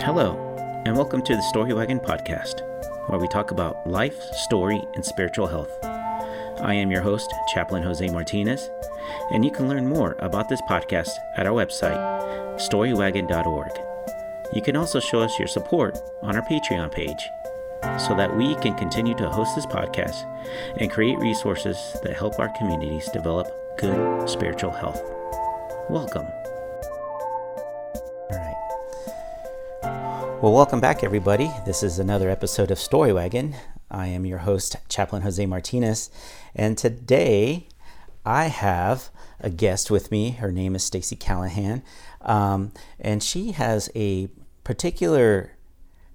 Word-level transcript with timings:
Hello, 0.00 0.82
and 0.86 0.96
welcome 0.96 1.22
to 1.22 1.34
the 1.34 1.42
Story 1.42 1.74
Wagon 1.74 1.98
podcast, 1.98 2.62
where 3.08 3.18
we 3.18 3.26
talk 3.28 3.50
about 3.50 3.86
life, 3.86 4.18
story, 4.32 4.82
and 4.94 5.04
spiritual 5.04 5.46
health. 5.48 5.70
I 6.60 6.72
am 6.74 6.90
your 6.90 7.02
host, 7.02 7.28
Chaplain 7.52 7.82
Jose 7.82 8.06
Martinez, 8.08 8.70
and 9.32 9.44
you 9.44 9.50
can 9.50 9.68
learn 9.68 9.88
more 9.88 10.16
about 10.20 10.48
this 10.48 10.62
podcast 10.62 11.10
at 11.36 11.46
our 11.46 11.52
website, 11.52 11.98
storywagon.org. 12.56 13.72
You 14.54 14.62
can 14.62 14.76
also 14.76 15.00
show 15.00 15.20
us 15.20 15.38
your 15.38 15.48
support 15.48 15.98
on 16.22 16.36
our 16.36 16.46
Patreon 16.46 16.92
page 16.92 17.28
so 17.98 18.14
that 18.14 18.34
we 18.34 18.54
can 18.56 18.74
continue 18.74 19.14
to 19.16 19.28
host 19.28 19.56
this 19.56 19.66
podcast 19.66 20.24
and 20.80 20.90
create 20.90 21.18
resources 21.18 21.76
that 22.02 22.16
help 22.16 22.38
our 22.38 22.56
communities 22.56 23.10
develop 23.12 23.48
good 23.76 24.30
spiritual 24.30 24.70
health. 24.70 25.02
Welcome. 25.90 26.28
Well, 30.40 30.52
welcome 30.52 30.78
back, 30.78 31.02
everybody. 31.02 31.50
This 31.66 31.82
is 31.82 31.98
another 31.98 32.30
episode 32.30 32.70
of 32.70 32.78
Story 32.78 33.12
Wagon. 33.12 33.56
I 33.90 34.06
am 34.06 34.24
your 34.24 34.38
host, 34.38 34.76
Chaplain 34.88 35.22
Jose 35.22 35.44
Martinez, 35.44 36.10
and 36.54 36.78
today 36.78 37.66
I 38.24 38.44
have 38.44 39.10
a 39.40 39.50
guest 39.50 39.90
with 39.90 40.12
me. 40.12 40.30
Her 40.30 40.52
name 40.52 40.76
is 40.76 40.84
Stacy 40.84 41.16
Callahan, 41.16 41.82
um, 42.20 42.70
and 43.00 43.20
she 43.20 43.50
has 43.50 43.90
a 43.96 44.28
particular 44.62 45.56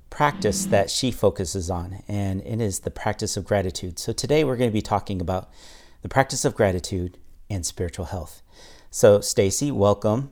practice 0.10 0.68
that 0.68 0.90
she 0.90 1.12
focuses 1.12 1.70
on, 1.70 2.02
and 2.08 2.40
it 2.44 2.62
is 2.62 2.80
the 2.80 2.92
practice 2.92 3.36
of 3.36 3.44
gratitude. 3.44 4.00
So 4.00 4.14
today 4.14 4.46
we're 4.46 4.56
going 4.56 4.70
to 4.70 4.74
be 4.74 4.82
talking 4.82 5.20
about 5.20 5.52
the 6.02 6.08
practice 6.08 6.46
of 6.46 6.56
gratitude 6.56 7.18
and 7.50 7.66
spiritual 7.66 8.06
health. 8.06 8.42
So, 8.90 9.20
Stacy, 9.20 9.70
welcome. 9.70 10.32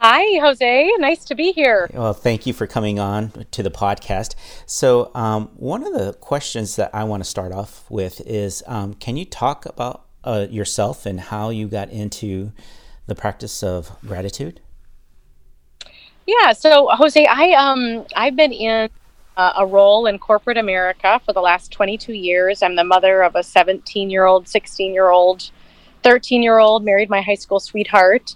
Hi, 0.00 0.38
Jose. 0.40 0.90
Nice 0.98 1.24
to 1.26 1.34
be 1.34 1.52
here. 1.52 1.88
Well, 1.92 2.12
thank 2.12 2.46
you 2.46 2.52
for 2.52 2.66
coming 2.66 2.98
on 2.98 3.46
to 3.52 3.62
the 3.62 3.70
podcast. 3.70 4.34
So, 4.66 5.10
um, 5.14 5.50
one 5.56 5.86
of 5.86 5.94
the 5.94 6.12
questions 6.14 6.76
that 6.76 6.90
I 6.92 7.04
want 7.04 7.22
to 7.22 7.28
start 7.28 7.52
off 7.52 7.90
with 7.90 8.20
is 8.26 8.62
um, 8.66 8.94
can 8.94 9.16
you 9.16 9.24
talk 9.24 9.64
about 9.66 10.04
uh, 10.24 10.46
yourself 10.50 11.06
and 11.06 11.20
how 11.20 11.50
you 11.50 11.68
got 11.68 11.90
into 11.90 12.52
the 13.06 13.14
practice 13.14 13.62
of 13.62 13.96
gratitude? 14.06 14.60
Yeah, 16.26 16.52
so 16.52 16.88
Jose, 16.90 17.24
I 17.26 17.52
um 17.52 18.06
I've 18.16 18.34
been 18.34 18.52
in 18.52 18.88
uh, 19.36 19.52
a 19.58 19.66
role 19.66 20.06
in 20.06 20.18
corporate 20.18 20.56
America 20.56 21.20
for 21.24 21.32
the 21.32 21.40
last 21.40 21.70
22 21.70 22.12
years. 22.12 22.62
I'm 22.62 22.76
the 22.76 22.84
mother 22.84 23.22
of 23.22 23.34
a 23.34 23.40
17-year-old, 23.40 24.46
16-year-old, 24.46 25.50
13-year-old, 26.04 26.84
married 26.84 27.10
my 27.10 27.20
high 27.20 27.34
school 27.34 27.58
sweetheart. 27.58 28.34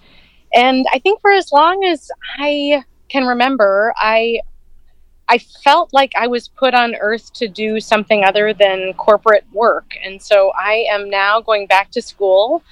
And 0.55 0.87
I 0.93 0.99
think 0.99 1.21
for 1.21 1.31
as 1.31 1.53
long 1.53 1.85
as 1.85 2.11
I 2.39 2.85
can 3.09 3.27
remember, 3.27 3.93
I 3.97 4.41
I 5.29 5.39
felt 5.39 5.93
like 5.93 6.13
I 6.19 6.27
was 6.27 6.49
put 6.49 6.73
on 6.73 6.95
earth 6.97 7.33
to 7.35 7.49
do 7.49 7.81
something 7.81 8.25
other 8.25 8.55
than 8.55 8.95
corporate 8.95 9.45
work. 9.53 9.93
And 10.03 10.23
so 10.23 10.53
I 10.59 10.87
am 10.91 11.11
now 11.11 11.41
going 11.43 11.67
back 11.67 11.91
to 11.91 12.03
school 12.03 12.63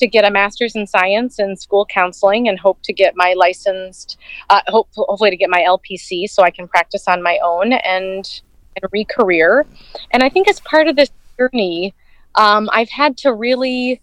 to 0.00 0.08
get 0.08 0.24
a 0.24 0.30
master's 0.30 0.74
in 0.74 0.86
science 0.86 1.38
and 1.38 1.58
school 1.58 1.86
counseling 1.86 2.48
and 2.48 2.58
hope 2.58 2.82
to 2.82 2.92
get 2.92 3.14
my 3.14 3.34
licensed, 3.34 4.18
uh, 4.48 4.60
hope, 4.66 4.88
hopefully 4.96 5.30
to 5.30 5.36
get 5.36 5.50
my 5.50 5.60
LPC 5.60 6.28
so 6.28 6.42
I 6.42 6.50
can 6.50 6.66
practice 6.66 7.06
on 7.06 7.22
my 7.22 7.38
own 7.44 7.74
and, 7.74 8.40
and 8.74 8.90
re-career. 8.90 9.66
And 10.10 10.22
I 10.24 10.30
think 10.30 10.48
as 10.48 10.58
part 10.60 10.88
of 10.88 10.96
this 10.96 11.10
journey, 11.38 11.94
um, 12.34 12.68
I've 12.72 12.90
had 12.90 13.16
to 13.18 13.32
really, 13.32 14.00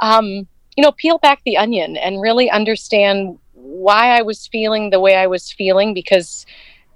um, 0.00 0.46
you 0.76 0.82
know, 0.82 0.92
peel 0.92 1.18
back 1.18 1.42
the 1.44 1.56
onion 1.56 1.96
and 1.96 2.20
really 2.20 2.50
understand 2.50 3.38
why 3.52 4.16
I 4.16 4.22
was 4.22 4.46
feeling 4.46 4.90
the 4.90 5.00
way 5.00 5.16
I 5.16 5.26
was 5.26 5.50
feeling 5.52 5.94
because 5.94 6.46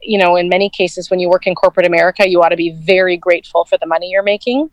you 0.04 0.18
know, 0.18 0.36
in 0.36 0.48
many 0.48 0.68
cases, 0.70 1.10
when 1.10 1.18
you 1.18 1.28
work 1.28 1.46
in 1.46 1.54
corporate 1.54 1.86
America, 1.86 2.28
you 2.28 2.42
ought 2.42 2.50
to 2.50 2.56
be 2.56 2.70
very 2.72 3.16
grateful 3.16 3.64
for 3.64 3.78
the 3.78 3.86
money 3.86 4.10
you're 4.10 4.22
making. 4.22 4.70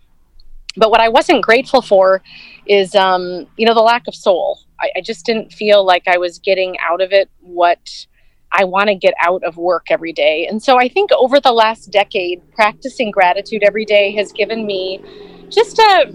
But 0.77 0.91
what 0.91 1.01
I 1.01 1.09
wasn't 1.09 1.43
grateful 1.43 1.81
for 1.81 2.21
is, 2.65 2.95
um, 2.95 3.47
you 3.57 3.65
know, 3.65 3.73
the 3.73 3.81
lack 3.81 4.07
of 4.07 4.15
soul. 4.15 4.59
I, 4.79 4.91
I 4.97 5.01
just 5.01 5.25
didn't 5.25 5.53
feel 5.53 5.85
like 5.85 6.07
I 6.07 6.17
was 6.17 6.39
getting 6.39 6.77
out 6.79 7.01
of 7.01 7.11
it 7.11 7.29
what 7.39 8.05
I 8.53 8.65
want 8.65 8.89
to 8.89 8.95
get 8.95 9.13
out 9.21 9.43
of 9.43 9.57
work 9.57 9.87
every 9.89 10.11
day. 10.11 10.47
And 10.47 10.61
so 10.61 10.77
I 10.77 10.89
think 10.89 11.11
over 11.13 11.39
the 11.39 11.53
last 11.53 11.91
decade, 11.91 12.41
practicing 12.51 13.11
gratitude 13.11 13.63
every 13.63 13.85
day 13.85 14.11
has 14.15 14.31
given 14.31 14.65
me 14.65 15.01
just 15.49 15.79
a, 15.79 16.13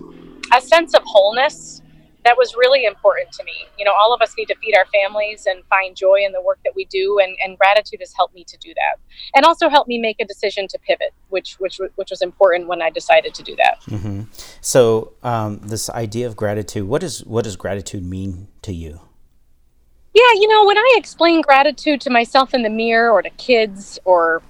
a 0.55 0.61
sense 0.61 0.95
of 0.95 1.03
wholeness 1.05 1.83
that 2.27 2.37
was 2.37 2.55
really 2.57 2.85
important 2.85 3.31
to 3.33 3.45
me. 3.45 3.67
You 3.79 3.85
know, 3.85 3.93
all 3.93 4.13
of 4.13 4.21
us 4.21 4.35
need 4.37 4.47
to 4.47 4.57
feed 4.57 4.75
our 4.77 4.87
families 4.87 5.47
and 5.47 5.65
find 5.67 5.97
joy 5.97 6.23
in 6.27 6.33
the 6.33 6.43
work 6.43 6.59
that 6.65 6.75
we 6.75 6.85
do, 6.87 7.19
and, 7.23 7.37
and 7.45 7.57
gratitude 7.57 8.01
has 8.01 8.13
helped 8.15 8.35
me 8.35 8.45
to 8.45 8.57
do 8.59 8.75
that, 8.75 9.01
and 9.35 9.45
also 9.45 9.69
helped 9.69 9.89
me 9.89 9.99
make 9.99 10.17
a 10.21 10.25
decision 10.25 10.67
to 10.69 10.79
pivot, 10.79 11.15
which 11.29 11.55
which 11.61 11.81
which 11.95 12.11
was 12.11 12.23
important 12.23 12.69
when 12.69 12.83
I 12.83 12.91
decided 12.91 13.33
to 13.35 13.43
do 13.43 13.55
that. 13.57 13.81
Mm-hmm. 13.87 14.23
So, 14.61 15.13
um, 15.23 15.59
this 15.59 15.89
idea 15.91 16.27
of 16.27 16.37
gratitude, 16.37 16.89
what 16.89 17.01
does 17.01 17.25
what 17.25 17.45
does 17.45 17.57
gratitude 17.57 18.05
mean 18.05 18.49
to 18.63 18.73
you? 18.73 19.01
Yeah, 20.13 20.33
you 20.35 20.49
know, 20.49 20.67
when 20.67 20.79
I 20.79 20.95
explain 20.97 21.43
gratitude 21.43 22.01
to 22.03 22.11
myself 22.11 22.55
in 22.55 22.63
the 22.63 22.71
mirror, 22.71 23.11
or 23.11 23.23
to 23.23 23.31
kids, 23.31 23.99
or 24.05 24.43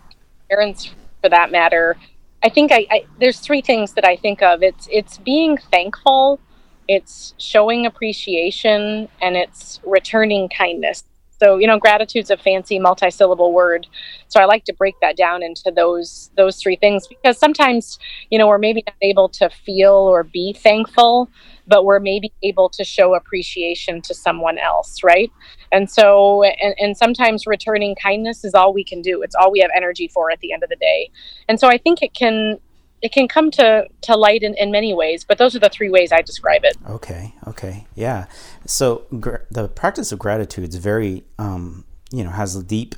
parents 0.48 0.90
for 1.20 1.28
that 1.28 1.50
matter, 1.50 1.96
I 2.42 2.48
think 2.48 2.72
I, 2.72 2.86
I 2.90 3.04
there's 3.18 3.40
three 3.40 3.60
things 3.60 3.92
that 3.94 4.04
I 4.04 4.16
think 4.16 4.42
of. 4.42 4.62
It's 4.62 4.88
it's 4.90 5.18
being 5.18 5.58
thankful 5.58 6.40
it's 6.88 7.34
showing 7.38 7.86
appreciation 7.86 9.08
and 9.20 9.36
it's 9.36 9.80
returning 9.84 10.48
kindness. 10.48 11.04
So 11.38 11.58
you 11.58 11.66
know 11.66 11.78
gratitude's 11.78 12.30
a 12.30 12.36
fancy 12.36 12.78
multi-syllable 12.78 13.52
word. 13.52 13.86
So 14.28 14.40
i 14.40 14.44
like 14.44 14.64
to 14.64 14.72
break 14.72 14.94
that 15.02 15.16
down 15.16 15.42
into 15.42 15.70
those 15.74 16.30
those 16.36 16.56
three 16.56 16.76
things 16.76 17.06
because 17.06 17.38
sometimes 17.38 17.98
you 18.30 18.38
know 18.38 18.46
we're 18.46 18.58
maybe 18.58 18.82
not 18.86 18.96
able 19.02 19.28
to 19.30 19.50
feel 19.50 19.92
or 19.92 20.24
be 20.24 20.52
thankful 20.54 21.30
but 21.68 21.84
we're 21.84 21.98
maybe 21.98 22.32
able 22.44 22.68
to 22.68 22.84
show 22.84 23.14
appreciation 23.14 24.00
to 24.00 24.14
someone 24.14 24.56
else 24.58 25.02
right? 25.02 25.30
And 25.72 25.90
so 25.90 26.42
and, 26.44 26.74
and 26.78 26.96
sometimes 26.96 27.46
returning 27.46 27.94
kindness 27.96 28.44
is 28.44 28.54
all 28.54 28.72
we 28.72 28.84
can 28.84 29.02
do. 29.02 29.22
It's 29.22 29.34
all 29.34 29.52
we 29.52 29.60
have 29.60 29.70
energy 29.76 30.08
for 30.08 30.30
at 30.30 30.40
the 30.40 30.52
end 30.52 30.62
of 30.62 30.70
the 30.70 30.76
day. 30.76 31.10
And 31.48 31.60
so 31.60 31.68
i 31.68 31.76
think 31.76 32.02
it 32.02 32.14
can 32.14 32.58
it 33.02 33.12
can 33.12 33.28
come 33.28 33.50
to, 33.52 33.86
to 34.02 34.16
light 34.16 34.42
in, 34.42 34.54
in 34.54 34.70
many 34.70 34.94
ways, 34.94 35.24
but 35.24 35.38
those 35.38 35.54
are 35.54 35.58
the 35.58 35.68
three 35.68 35.90
ways 35.90 36.12
I 36.12 36.22
describe 36.22 36.64
it. 36.64 36.76
Okay, 36.88 37.34
okay, 37.46 37.86
yeah. 37.94 38.26
So 38.66 39.04
gr- 39.20 39.44
the 39.50 39.68
practice 39.68 40.12
of 40.12 40.18
gratitude 40.18 40.68
is 40.68 40.76
very, 40.76 41.24
um, 41.38 41.84
you 42.10 42.24
know, 42.24 42.30
has 42.30 42.62
deep 42.64 42.94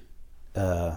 uh, 0.54 0.96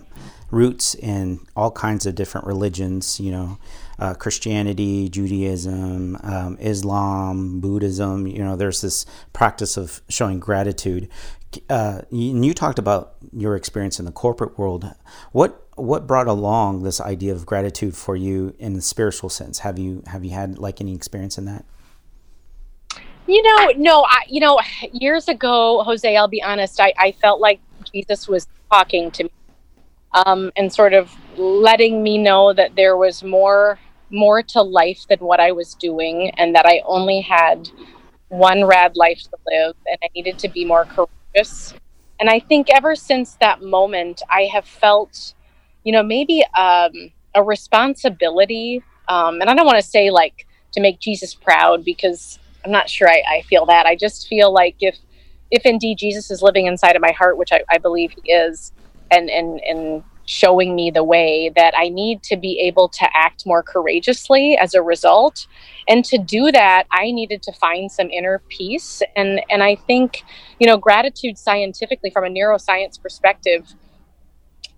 roots 0.52 0.96
in 0.96 1.40
all 1.56 1.72
kinds 1.72 2.06
of 2.06 2.16
different 2.16 2.46
religions, 2.46 3.20
you 3.20 3.32
know, 3.32 3.58
uh, 4.00 4.14
Christianity, 4.14 5.08
Judaism, 5.10 6.18
um, 6.24 6.58
Islam, 6.60 7.60
Buddhism, 7.60 8.28
you 8.28 8.40
know, 8.40 8.56
there's 8.56 8.82
this 8.82 9.06
practice 9.34 9.78
of 9.78 10.02
showing 10.10 10.40
gratitude. 10.40 11.08
Uh, 11.70 12.02
you, 12.10 12.42
you 12.42 12.54
talked 12.54 12.80
about 12.80 13.16
your 13.34 13.56
experience 13.56 14.00
in 14.00 14.06
the 14.06 14.12
corporate 14.12 14.58
world. 14.58 14.94
What 15.32 15.68
what 15.76 16.06
brought 16.06 16.28
along 16.28 16.84
this 16.84 17.02
idea 17.02 17.34
of 17.34 17.46
gratitude 17.46 17.96
for 17.96 18.16
you 18.16 18.54
in 18.60 18.74
the 18.74 18.82
spiritual 18.82 19.30
sense? 19.30 19.60
Have 19.60 19.80
you 19.80 20.04
have 20.08 20.24
you 20.24 20.32
had 20.32 20.58
like 20.60 20.82
any 20.82 20.94
experience 20.94 21.38
in 21.38 21.46
that? 21.46 21.66
You 23.28 23.42
know, 23.44 23.72
no, 23.78 24.06
I 24.08 24.24
you 24.28 24.40
know, 24.40 24.60
years 24.92 25.28
ago, 25.28 25.84
Jose, 25.84 26.16
I'll 26.16 26.28
be 26.28 26.44
honest, 26.44 26.80
I, 26.80 26.94
I 26.98 27.12
felt 27.14 27.40
like 27.40 27.60
Jesus 27.92 28.28
was 28.28 28.48
talking 28.70 29.12
to 29.12 29.24
me. 29.24 29.32
Um, 30.14 30.52
and 30.58 30.72
sort 30.72 30.94
of 30.94 31.10
letting 31.38 32.04
me 32.04 32.18
know 32.18 32.52
that 32.52 32.76
there 32.76 32.98
was 32.98 33.24
more 33.24 33.80
more 34.10 34.44
to 34.44 34.62
life 34.62 35.06
than 35.08 35.20
what 35.20 35.40
I 35.40 35.54
was 35.54 35.74
doing 35.76 36.32
and 36.32 36.54
that 36.54 36.66
I 36.66 36.82
only 36.86 37.22
had 37.22 37.70
one 38.28 38.66
rad 38.66 38.96
life 38.96 39.22
to 39.24 39.38
live 39.48 39.76
and 39.88 39.98
I 40.04 40.10
needed 40.16 40.40
to 40.40 40.50
be 40.50 40.66
more 40.66 40.86
courageous. 40.86 41.21
And 41.36 42.30
I 42.30 42.40
think 42.40 42.70
ever 42.70 42.96
since 42.96 43.36
that 43.36 43.64
moment 43.64 44.22
I 44.30 44.44
have 44.44 44.66
felt 44.66 45.34
you 45.84 45.92
know, 45.92 46.04
maybe 46.04 46.44
um, 46.58 47.12
a 47.36 47.44
responsibility. 47.44 48.84
Um, 49.08 49.42
and 49.42 49.50
I 49.50 49.56
don't 49.56 49.66
want 49.66 49.80
to 49.80 49.88
say 49.88 50.10
like 50.12 50.46
to 50.74 50.82
make 50.82 51.00
Jesus 51.00 51.34
proud 51.34 51.84
because 51.84 52.40
I'm 52.64 52.72
not 52.72 52.90
sure 52.90 53.10
I, 53.10 53.24
I, 53.28 53.42
feel 53.42 53.66
that. 53.66 53.86
I 53.86 53.96
just 53.96 54.28
feel 54.28 54.54
like 54.54 54.76
if 54.80 54.98
if 55.50 55.66
indeed 55.66 55.98
Jesus 55.98 56.32
is 56.32 56.42
living 56.42 56.68
inside 56.68 56.96
of 56.96 57.02
my 57.02 57.12
heart, 57.12 57.38
which 57.38 57.52
I, 57.52 57.62
I 57.70 57.78
believe 57.78 58.12
he 58.12 58.32
is, 58.32 58.72
and 59.10 59.30
and 59.30 59.60
and 59.62 60.04
showing 60.26 60.76
me 60.76 60.92
the 60.92 61.04
way 61.04 61.52
that 61.56 61.74
I 61.76 61.90
need 61.90 62.24
to 62.24 62.38
be 62.38 62.60
able 62.60 62.90
to 62.90 63.10
act 63.14 63.46
more 63.46 63.64
courageously 63.64 64.58
as 64.58 64.74
a 64.74 64.82
result. 64.82 65.48
And 65.88 66.06
to 66.06 66.18
do 66.18 66.52
that, 66.52 66.86
I 66.92 67.12
needed 67.12 67.44
to 67.44 67.52
find 67.54 67.92
some 67.92 68.10
inner 68.10 68.42
peace. 68.50 69.02
And 69.16 69.42
and 69.50 69.64
I 69.64 69.76
think, 69.76 70.24
you 70.60 70.68
know, 70.68 70.78
gratitude 70.78 71.38
scientifically 71.38 72.10
from 72.10 72.26
a 72.26 72.30
neuroscience 72.30 73.02
perspective 73.02 73.74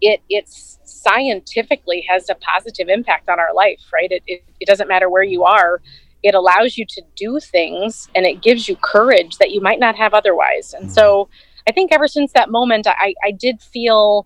it 0.04 0.22
it's 0.30 0.80
scientifically 0.84 2.06
has 2.08 2.30
a 2.30 2.36
positive 2.36 2.90
impact 2.90 3.30
on 3.30 3.40
our 3.40 3.54
life, 3.54 3.80
right? 3.92 4.12
It, 4.12 4.24
it, 4.28 4.44
it 4.60 4.68
doesn't 4.68 4.88
matter 4.88 5.10
where 5.10 5.24
you 5.24 5.44
are. 5.44 5.82
It 6.22 6.36
allows 6.36 6.78
you 6.78 6.86
to 6.86 7.02
do 7.16 7.40
things 7.40 8.10
and 8.16 8.26
it 8.26 8.42
gives 8.42 8.70
you 8.70 8.76
courage 8.78 9.38
that 9.38 9.52
you 9.52 9.62
might 9.62 9.80
not 9.80 9.96
have 9.96 10.14
otherwise. 10.14 10.74
And 10.74 10.86
mm-hmm. 10.86 10.94
so 10.94 11.30
I 11.68 11.72
think 11.72 11.92
ever 11.92 12.08
since 12.08 12.32
that 12.34 12.50
moment, 12.50 12.88
I, 12.88 13.14
I 13.26 13.32
did 13.32 13.62
feel, 13.62 14.26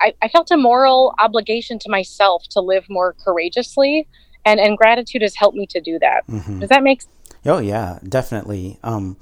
I, 0.00 0.14
I 0.22 0.28
felt 0.28 0.50
a 0.50 0.56
moral 0.56 1.14
obligation 1.18 1.78
to 1.80 1.90
myself 1.90 2.44
to 2.50 2.60
live 2.60 2.88
more 2.88 3.14
courageously. 3.14 4.06
And, 4.44 4.60
and 4.60 4.78
gratitude 4.78 5.22
has 5.22 5.34
helped 5.34 5.56
me 5.56 5.66
to 5.66 5.80
do 5.80 5.98
that. 5.98 6.26
Mm-hmm. 6.26 6.60
Does 6.60 6.68
that 6.70 6.82
make 6.82 7.02
sense? 7.02 7.12
Oh 7.44 7.58
yeah, 7.58 7.98
definitely. 8.06 8.78
Um, 8.82 9.16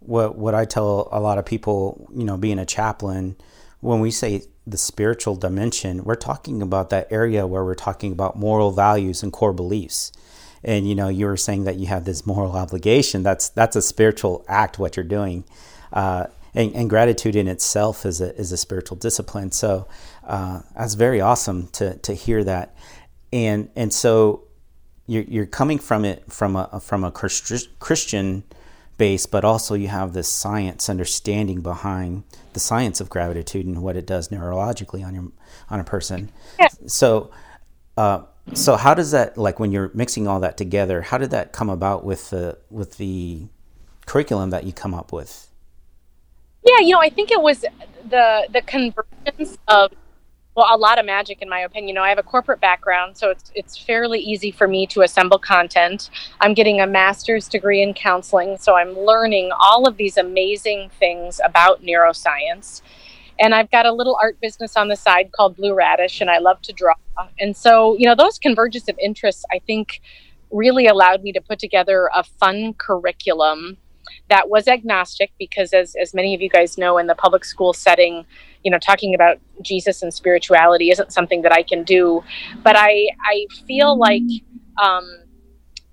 what 0.00 0.36
what 0.36 0.54
I 0.54 0.64
tell 0.64 1.08
a 1.12 1.20
lot 1.20 1.38
of 1.38 1.46
people, 1.46 2.08
you 2.14 2.24
know, 2.24 2.36
being 2.36 2.58
a 2.58 2.66
chaplain, 2.66 3.36
when 3.80 4.00
we 4.00 4.10
say 4.10 4.42
the 4.66 4.76
spiritual 4.76 5.36
dimension, 5.36 6.04
we're 6.04 6.14
talking 6.14 6.62
about 6.62 6.90
that 6.90 7.08
area 7.10 7.46
where 7.46 7.64
we're 7.64 7.74
talking 7.74 8.12
about 8.12 8.36
moral 8.36 8.72
values 8.72 9.22
and 9.22 9.32
core 9.32 9.52
beliefs. 9.52 10.12
And 10.64 10.88
you 10.88 10.94
know, 10.94 11.08
you 11.08 11.26
were 11.26 11.36
saying 11.36 11.64
that 11.64 11.76
you 11.76 11.86
have 11.86 12.04
this 12.04 12.24
moral 12.24 12.52
obligation. 12.52 13.22
That's 13.22 13.48
that's 13.48 13.76
a 13.76 13.82
spiritual 13.82 14.44
act. 14.48 14.78
What 14.78 14.96
you're 14.96 15.04
doing, 15.04 15.44
uh, 15.92 16.26
and, 16.54 16.74
and, 16.74 16.90
gratitude 16.90 17.34
in 17.34 17.48
itself 17.48 18.04
is 18.04 18.20
a 18.20 18.34
is 18.36 18.52
a 18.52 18.56
spiritual 18.56 18.96
discipline. 18.96 19.52
So 19.52 19.88
uh, 20.26 20.60
that's 20.76 20.94
very 20.94 21.20
awesome 21.20 21.68
to 21.68 21.96
to 21.98 22.14
hear 22.14 22.44
that. 22.44 22.74
And 23.32 23.70
and 23.74 23.92
so 23.92 24.44
you're 25.06 25.24
you're 25.24 25.46
coming 25.46 25.78
from 25.78 26.04
it 26.04 26.30
from 26.30 26.56
a 26.56 26.80
from 26.80 27.04
a 27.04 27.10
Christian 27.10 28.44
base, 28.98 29.26
but 29.26 29.44
also 29.44 29.74
you 29.74 29.88
have 29.88 30.12
this 30.12 30.28
science 30.28 30.88
understanding 30.88 31.60
behind 31.60 32.24
the 32.52 32.60
science 32.60 33.00
of 33.00 33.08
gratitude 33.08 33.66
and 33.66 33.82
what 33.82 33.96
it 33.96 34.06
does 34.06 34.28
neurologically 34.28 35.04
on 35.04 35.14
your 35.14 35.32
on 35.70 35.80
a 35.80 35.84
person. 35.84 36.30
Yeah. 36.58 36.68
So, 36.86 37.30
uh, 37.96 38.22
so 38.54 38.76
how 38.76 38.94
does 38.94 39.10
that 39.12 39.38
like 39.38 39.58
when 39.58 39.72
you're 39.72 39.90
mixing 39.94 40.28
all 40.28 40.40
that 40.40 40.56
together? 40.56 41.02
How 41.02 41.18
did 41.18 41.30
that 41.30 41.52
come 41.52 41.70
about 41.70 42.04
with 42.04 42.30
the 42.30 42.58
with 42.70 42.98
the 42.98 43.46
curriculum 44.06 44.50
that 44.50 44.64
you 44.64 44.72
come 44.72 44.94
up 44.94 45.12
with? 45.12 45.48
Yeah, 46.64 46.80
you 46.80 46.90
know, 46.90 47.00
I 47.00 47.10
think 47.10 47.30
it 47.30 47.40
was 47.40 47.64
the 48.08 48.48
the 48.52 48.62
convergence 48.62 49.58
of 49.68 49.92
well, 50.54 50.66
a 50.70 50.76
lot 50.76 50.98
of 50.98 51.06
magic 51.06 51.40
in 51.40 51.48
my 51.48 51.60
opinion. 51.60 51.88
You 51.88 51.94
know, 51.94 52.02
I 52.02 52.10
have 52.10 52.18
a 52.18 52.22
corporate 52.22 52.60
background, 52.60 53.16
so 53.16 53.30
it's 53.30 53.50
it's 53.54 53.76
fairly 53.76 54.20
easy 54.20 54.50
for 54.50 54.68
me 54.68 54.86
to 54.88 55.02
assemble 55.02 55.38
content. 55.38 56.10
I'm 56.40 56.54
getting 56.54 56.80
a 56.80 56.86
master's 56.86 57.48
degree 57.48 57.82
in 57.82 57.94
counseling, 57.94 58.58
so 58.58 58.76
I'm 58.76 58.98
learning 58.98 59.50
all 59.58 59.88
of 59.88 59.96
these 59.96 60.16
amazing 60.16 60.90
things 60.98 61.40
about 61.44 61.82
neuroscience. 61.82 62.82
And 63.40 63.54
I've 63.54 63.70
got 63.70 63.86
a 63.86 63.92
little 63.92 64.16
art 64.20 64.38
business 64.40 64.76
on 64.76 64.88
the 64.88 64.94
side 64.94 65.32
called 65.32 65.56
Blue 65.56 65.74
Radish, 65.74 66.20
and 66.20 66.30
I 66.30 66.38
love 66.38 66.60
to 66.62 66.72
draw. 66.72 66.94
And 67.40 67.56
so, 67.56 67.96
you 67.98 68.06
know, 68.06 68.14
those 68.14 68.38
convergence 68.38 68.88
of 68.88 68.98
interests, 68.98 69.44
I 69.50 69.58
think, 69.58 70.00
really 70.50 70.86
allowed 70.86 71.22
me 71.22 71.32
to 71.32 71.40
put 71.40 71.58
together 71.58 72.10
a 72.14 72.22
fun 72.22 72.74
curriculum 72.74 73.78
that 74.28 74.48
was 74.48 74.68
agnostic 74.68 75.32
because 75.38 75.72
as, 75.72 75.94
as 76.00 76.14
many 76.14 76.34
of 76.34 76.40
you 76.40 76.48
guys 76.48 76.78
know 76.78 76.98
in 76.98 77.06
the 77.06 77.14
public 77.14 77.44
school 77.44 77.72
setting 77.72 78.24
you 78.64 78.70
know 78.70 78.78
talking 78.78 79.14
about 79.14 79.38
jesus 79.60 80.02
and 80.02 80.12
spirituality 80.12 80.90
isn't 80.90 81.12
something 81.12 81.42
that 81.42 81.52
i 81.52 81.62
can 81.62 81.82
do. 81.82 82.22
But 82.62 82.76
i 82.76 83.08
i 83.24 83.46
feel 83.66 83.98
like 83.98 84.22
um, 84.82 85.18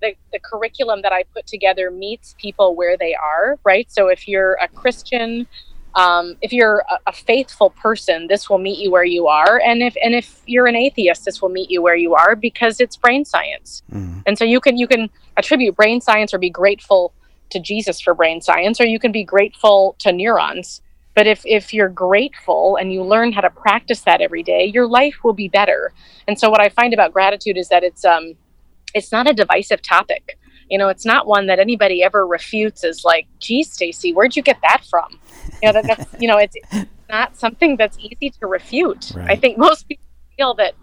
the, 0.01 0.13
the 0.31 0.39
curriculum 0.39 1.01
that 1.01 1.11
i 1.11 1.23
put 1.33 1.45
together 1.47 1.91
meets 1.91 2.35
people 2.37 2.75
where 2.75 2.97
they 2.97 3.15
are 3.15 3.57
right? 3.63 3.91
So 3.91 4.07
if 4.07 4.27
you're 4.27 4.53
a 4.61 4.67
christian 4.67 5.47
um, 5.95 6.37
if 6.41 6.53
you're 6.53 6.83
a, 6.89 6.99
a, 7.07 7.11
faithful 7.11 7.71
person 7.71 8.27
this 8.27 8.49
will 8.49 8.59
meet 8.59 8.77
you 8.77 8.91
where 8.91 9.03
you 9.03 9.27
are. 9.27 9.59
And 9.59 9.81
if 9.81 9.95
and 10.03 10.13
if 10.13 10.41
you're 10.45 10.67
an 10.67 10.75
atheist 10.75 11.25
this 11.25 11.41
will 11.41 11.49
meet 11.49 11.69
you 11.71 11.81
where 11.81 11.95
you 11.95 12.13
are 12.13 12.35
because 12.35 12.79
it's 12.79 12.95
brain 12.95 13.25
science. 13.25 13.83
Mm. 13.91 14.23
and 14.25 14.37
so 14.37 14.45
you 14.45 14.59
can 14.59 14.77
you 14.77 14.87
can 14.87 15.09
attribute 15.35 15.75
brain 15.75 15.99
science 15.99 16.33
or 16.33 16.37
be 16.37 16.49
grateful 16.49 17.13
to 17.49 17.59
jesus 17.59 17.99
for 17.99 18.13
brain 18.13 18.41
science 18.41 18.79
or 18.79 18.85
you 18.85 18.99
can 18.99 19.11
be 19.11 19.23
grateful 19.23 19.95
to 19.99 20.11
neurons 20.11 20.81
but 21.15 21.27
if, 21.27 21.41
if 21.45 21.73
you're 21.73 21.89
grateful 21.89 22.77
and 22.77 22.93
you 22.93 23.03
learn 23.03 23.33
how 23.33 23.41
to 23.41 23.49
practice 23.49 24.01
that 24.03 24.21
every 24.21 24.41
day, 24.41 24.63
your 24.65 24.87
life 24.87 25.17
will 25.21 25.33
be 25.33 25.49
better. 25.49 25.91
And 26.29 26.39
so 26.39 26.49
what 26.49 26.61
I 26.61 26.69
find 26.69 26.93
about 26.93 27.11
gratitude 27.11 27.57
is 27.57 27.67
that 27.67 27.83
it's 27.83 28.05
um 28.05 28.35
it's 28.93 29.11
not 29.11 29.29
a 29.29 29.33
divisive 29.33 29.81
topic. 29.81 30.37
You 30.69 30.77
know, 30.77 30.87
it's 30.87 31.05
not 31.05 31.27
one 31.27 31.47
that 31.47 31.59
anybody 31.59 32.03
ever 32.03 32.25
refutes 32.25 32.85
as 32.85 33.03
like, 33.03 33.27
geez, 33.39 33.69
Stacy, 33.69 34.13
where'd 34.13 34.37
you 34.37 34.41
get 34.41 34.59
that 34.61 34.85
from? 34.89 35.19
You 35.61 35.67
know, 35.67 35.73
that, 35.73 35.87
that's 35.87 36.21
you 36.21 36.27
know, 36.29 36.37
it's 36.37 36.55
not 37.09 37.35
something 37.35 37.75
that's 37.75 37.97
easy 37.99 38.29
to 38.39 38.47
refute. 38.47 39.11
Right. 39.13 39.31
I 39.31 39.35
think 39.35 39.57
most 39.57 39.89
people 39.89 40.05
feel 40.37 40.53
that, 40.53 40.73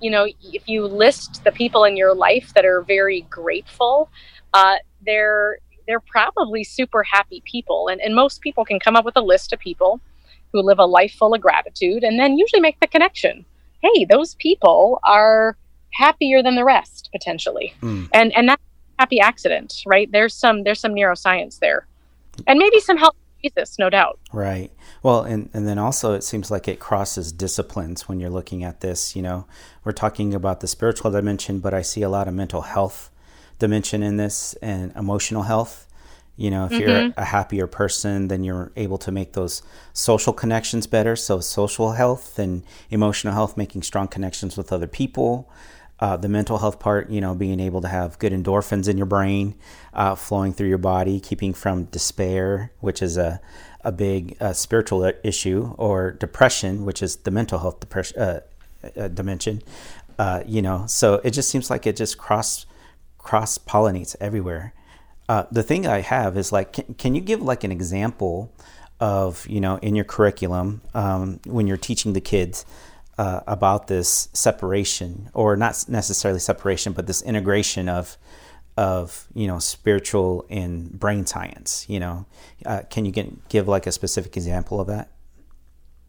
you 0.00 0.10
know, 0.10 0.26
if 0.42 0.68
you 0.68 0.84
list 0.86 1.44
the 1.44 1.52
people 1.52 1.84
in 1.84 1.96
your 1.96 2.12
life 2.12 2.52
that 2.54 2.64
are 2.64 2.82
very 2.82 3.20
grateful, 3.30 4.10
uh, 4.52 4.76
they're 5.04 5.58
they're 5.86 6.00
probably 6.00 6.64
super 6.64 7.02
happy 7.02 7.42
people. 7.44 7.88
And, 7.88 8.00
and 8.00 8.14
most 8.14 8.40
people 8.40 8.64
can 8.64 8.80
come 8.80 8.96
up 8.96 9.04
with 9.04 9.16
a 9.16 9.22
list 9.22 9.52
of 9.52 9.58
people 9.58 10.00
who 10.52 10.62
live 10.62 10.78
a 10.78 10.86
life 10.86 11.12
full 11.12 11.34
of 11.34 11.40
gratitude 11.40 12.02
and 12.04 12.18
then 12.18 12.38
usually 12.38 12.60
make 12.60 12.80
the 12.80 12.86
connection. 12.86 13.44
Hey, 13.82 14.04
those 14.04 14.34
people 14.36 15.00
are 15.04 15.56
happier 15.92 16.42
than 16.42 16.54
the 16.54 16.64
rest 16.64 17.08
potentially. 17.12 17.74
Mm. 17.82 18.08
And 18.12 18.36
and 18.36 18.48
that's 18.48 18.62
a 18.98 19.02
happy 19.02 19.20
accident, 19.20 19.82
right? 19.86 20.10
There's 20.10 20.34
some 20.34 20.64
there's 20.64 20.80
some 20.80 20.94
neuroscience 20.94 21.58
there. 21.58 21.86
And 22.46 22.58
maybe 22.58 22.80
some 22.80 22.98
help 22.98 23.16
Jesus, 23.42 23.78
no 23.78 23.90
doubt. 23.90 24.18
Right. 24.32 24.72
Well, 25.02 25.22
and, 25.22 25.50
and 25.52 25.68
then 25.68 25.78
also 25.78 26.14
it 26.14 26.24
seems 26.24 26.50
like 26.50 26.68
it 26.68 26.80
crosses 26.80 27.32
disciplines 27.32 28.08
when 28.08 28.18
you're 28.18 28.30
looking 28.30 28.64
at 28.64 28.80
this. 28.80 29.14
You 29.14 29.22
know, 29.22 29.46
we're 29.84 29.92
talking 29.92 30.34
about 30.34 30.60
the 30.60 30.66
spiritual 30.66 31.10
dimension, 31.10 31.60
but 31.60 31.72
I 31.72 31.82
see 31.82 32.02
a 32.02 32.08
lot 32.08 32.28
of 32.28 32.34
mental 32.34 32.62
health 32.62 33.10
dimension 33.58 34.02
in 34.02 34.16
this 34.16 34.54
and 34.62 34.92
emotional 34.96 35.42
health. 35.42 35.86
You 36.36 36.50
know, 36.50 36.66
if 36.66 36.72
mm-hmm. 36.72 36.80
you're 36.80 37.12
a 37.16 37.24
happier 37.24 37.66
person, 37.66 38.28
then 38.28 38.44
you're 38.44 38.70
able 38.76 38.98
to 38.98 39.10
make 39.10 39.32
those 39.32 39.62
social 39.94 40.34
connections 40.34 40.86
better. 40.86 41.16
So, 41.16 41.40
social 41.40 41.92
health 41.92 42.38
and 42.38 42.62
emotional 42.90 43.32
health, 43.32 43.56
making 43.56 43.82
strong 43.82 44.06
connections 44.06 44.56
with 44.56 44.70
other 44.70 44.86
people. 44.86 45.50
Uh, 45.98 46.14
the 46.14 46.28
mental 46.28 46.58
health 46.58 46.78
part, 46.78 47.08
you 47.08 47.22
know, 47.22 47.34
being 47.34 47.58
able 47.58 47.80
to 47.80 47.88
have 47.88 48.18
good 48.18 48.32
endorphins 48.32 48.86
in 48.86 48.98
your 48.98 49.06
brain 49.06 49.54
uh, 49.94 50.14
flowing 50.14 50.52
through 50.52 50.68
your 50.68 50.76
body, 50.76 51.18
keeping 51.18 51.54
from 51.54 51.84
despair, 51.84 52.70
which 52.80 53.00
is 53.00 53.16
a, 53.16 53.40
a 53.80 53.90
big 53.90 54.36
uh, 54.38 54.52
spiritual 54.52 55.10
issue, 55.24 55.74
or 55.78 56.10
depression, 56.10 56.84
which 56.84 57.02
is 57.02 57.16
the 57.16 57.30
mental 57.30 57.60
health 57.60 57.80
depression, 57.80 58.20
uh, 58.20 58.40
uh, 58.94 59.08
dimension. 59.08 59.62
Uh, 60.18 60.42
you 60.46 60.60
know, 60.60 60.84
so 60.86 61.14
it 61.24 61.30
just 61.30 61.48
seems 61.48 61.70
like 61.70 61.86
it 61.86 61.96
just 61.96 62.18
cross 62.18 62.66
cross 63.26 63.58
pollinates 63.58 64.14
everywhere. 64.20 64.72
Uh, 65.28 65.42
the 65.50 65.64
thing 65.64 65.84
I 65.84 66.00
have 66.00 66.36
is 66.36 66.52
like, 66.52 66.72
can, 66.72 66.94
can, 66.94 67.14
you 67.16 67.20
give 67.20 67.42
like 67.42 67.64
an 67.64 67.72
example 67.72 68.52
of, 69.00 69.44
you 69.48 69.60
know, 69.60 69.78
in 69.78 69.96
your 69.96 70.04
curriculum 70.04 70.80
um, 70.94 71.40
when 71.44 71.66
you're 71.66 71.76
teaching 71.76 72.12
the 72.12 72.20
kids 72.20 72.64
uh, 73.18 73.40
about 73.48 73.88
this 73.88 74.28
separation, 74.32 75.28
or 75.34 75.56
not 75.56 75.86
necessarily 75.88 76.38
separation, 76.38 76.92
but 76.92 77.08
this 77.08 77.20
integration 77.22 77.88
of, 77.88 78.16
of 78.76 79.26
you 79.34 79.48
know, 79.48 79.58
spiritual 79.58 80.46
and 80.48 80.92
brain 80.92 81.26
science. 81.26 81.84
You 81.88 81.98
know, 81.98 82.26
uh, 82.64 82.82
can 82.88 83.04
you 83.04 83.10
get, 83.10 83.48
give 83.48 83.66
like 83.66 83.88
a 83.88 83.92
specific 83.92 84.36
example 84.36 84.80
of 84.80 84.86
that? 84.86 85.10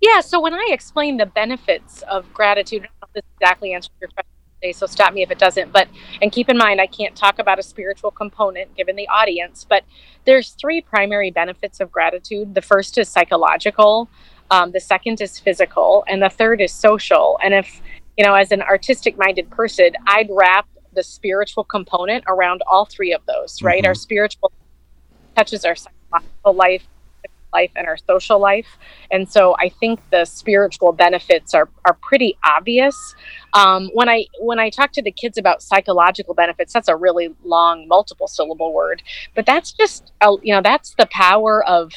Yeah. 0.02 0.20
So 0.20 0.40
when 0.40 0.54
I 0.54 0.68
explain 0.70 1.18
the 1.18 1.26
benefits 1.26 2.04
of 2.04 2.32
gratitude, 2.32 2.84
I 2.84 2.86
don't 2.86 3.02
know 3.02 3.08
if 3.08 3.14
this 3.14 3.24
exactly 3.42 3.74
answers 3.74 3.96
your 4.00 4.10
question 4.10 4.27
so 4.72 4.86
stop 4.86 5.14
me 5.14 5.22
if 5.22 5.32
it 5.32 5.40
doesn't. 5.40 5.72
But 5.72 5.88
and 6.22 6.32
keep 6.32 6.50
in 6.50 6.58
mind 6.58 6.82
i 6.82 6.88
can't 6.88 7.16
talk 7.16 7.40
about 7.40 7.60
a 7.60 7.64
spiritual 7.64 8.12
component 8.12 8.76
given 8.76 8.96
the 8.96 9.08
audience 9.08 9.66
but 9.68 9.84
there's 10.26 10.52
three 10.52 10.82
primary 10.82 11.32
benefits 11.32 11.80
of 11.80 11.92
gratitude. 11.92 12.54
The 12.54 12.62
first 12.62 12.98
is 12.98 13.08
psychological 13.08 14.10
um, 14.50 14.72
the 14.72 14.80
second 14.80 15.20
is 15.22 15.40
physical 15.40 16.06
and 16.08 16.22
the 16.22 16.30
third 16.30 16.62
is 16.62 16.74
social. 16.74 17.38
And 17.44 17.54
if 17.54 17.82
you 18.18 18.26
know 18.26 18.34
as 18.34 18.52
an 18.52 18.62
artistic 18.64 19.18
minded 19.18 19.50
person 19.50 19.92
i'd 20.08 20.28
wrap 20.32 20.68
the 20.94 21.04
spiritual 21.04 21.64
component 21.64 22.24
around 22.28 22.62
all 22.68 22.86
three 22.86 23.14
of 23.14 23.22
those 23.28 23.62
right? 23.62 23.84
Mm-hmm. 23.84 23.88
our 23.88 23.96
spiritual 23.96 24.52
touches 25.36 25.64
our 25.64 25.76
psychological 25.76 26.54
life 26.54 26.88
life 27.54 27.72
and 27.76 27.88
our 27.88 27.98
social 27.98 28.40
life. 28.40 28.68
And 29.12 29.30
so 29.30 29.56
I 29.60 29.70
think 29.70 30.00
the 30.12 30.26
spiritual 30.26 30.92
benefits 30.92 31.54
are, 31.54 31.70
are 31.86 31.98
pretty 32.02 32.38
obvious. 32.44 33.16
Um, 33.54 33.90
when 33.94 34.10
I 34.10 34.26
when 34.40 34.60
I 34.60 34.70
talk 34.70 34.92
to 34.94 35.02
the 35.02 35.12
kids 35.12 35.38
about 35.38 35.62
psychological 35.62 36.34
benefits, 36.34 36.74
that's 36.74 36.90
a 36.90 36.96
really 36.96 37.34
long, 37.44 37.88
multiple 37.88 38.28
syllable 38.28 38.74
word, 38.74 39.02
but 39.36 39.46
that's 39.46 39.72
just 39.72 40.12
a, 40.22 40.36
you 40.44 40.54
know 40.54 40.62
that's 40.62 40.94
the 40.96 41.08
power 41.12 41.66
of 41.66 41.94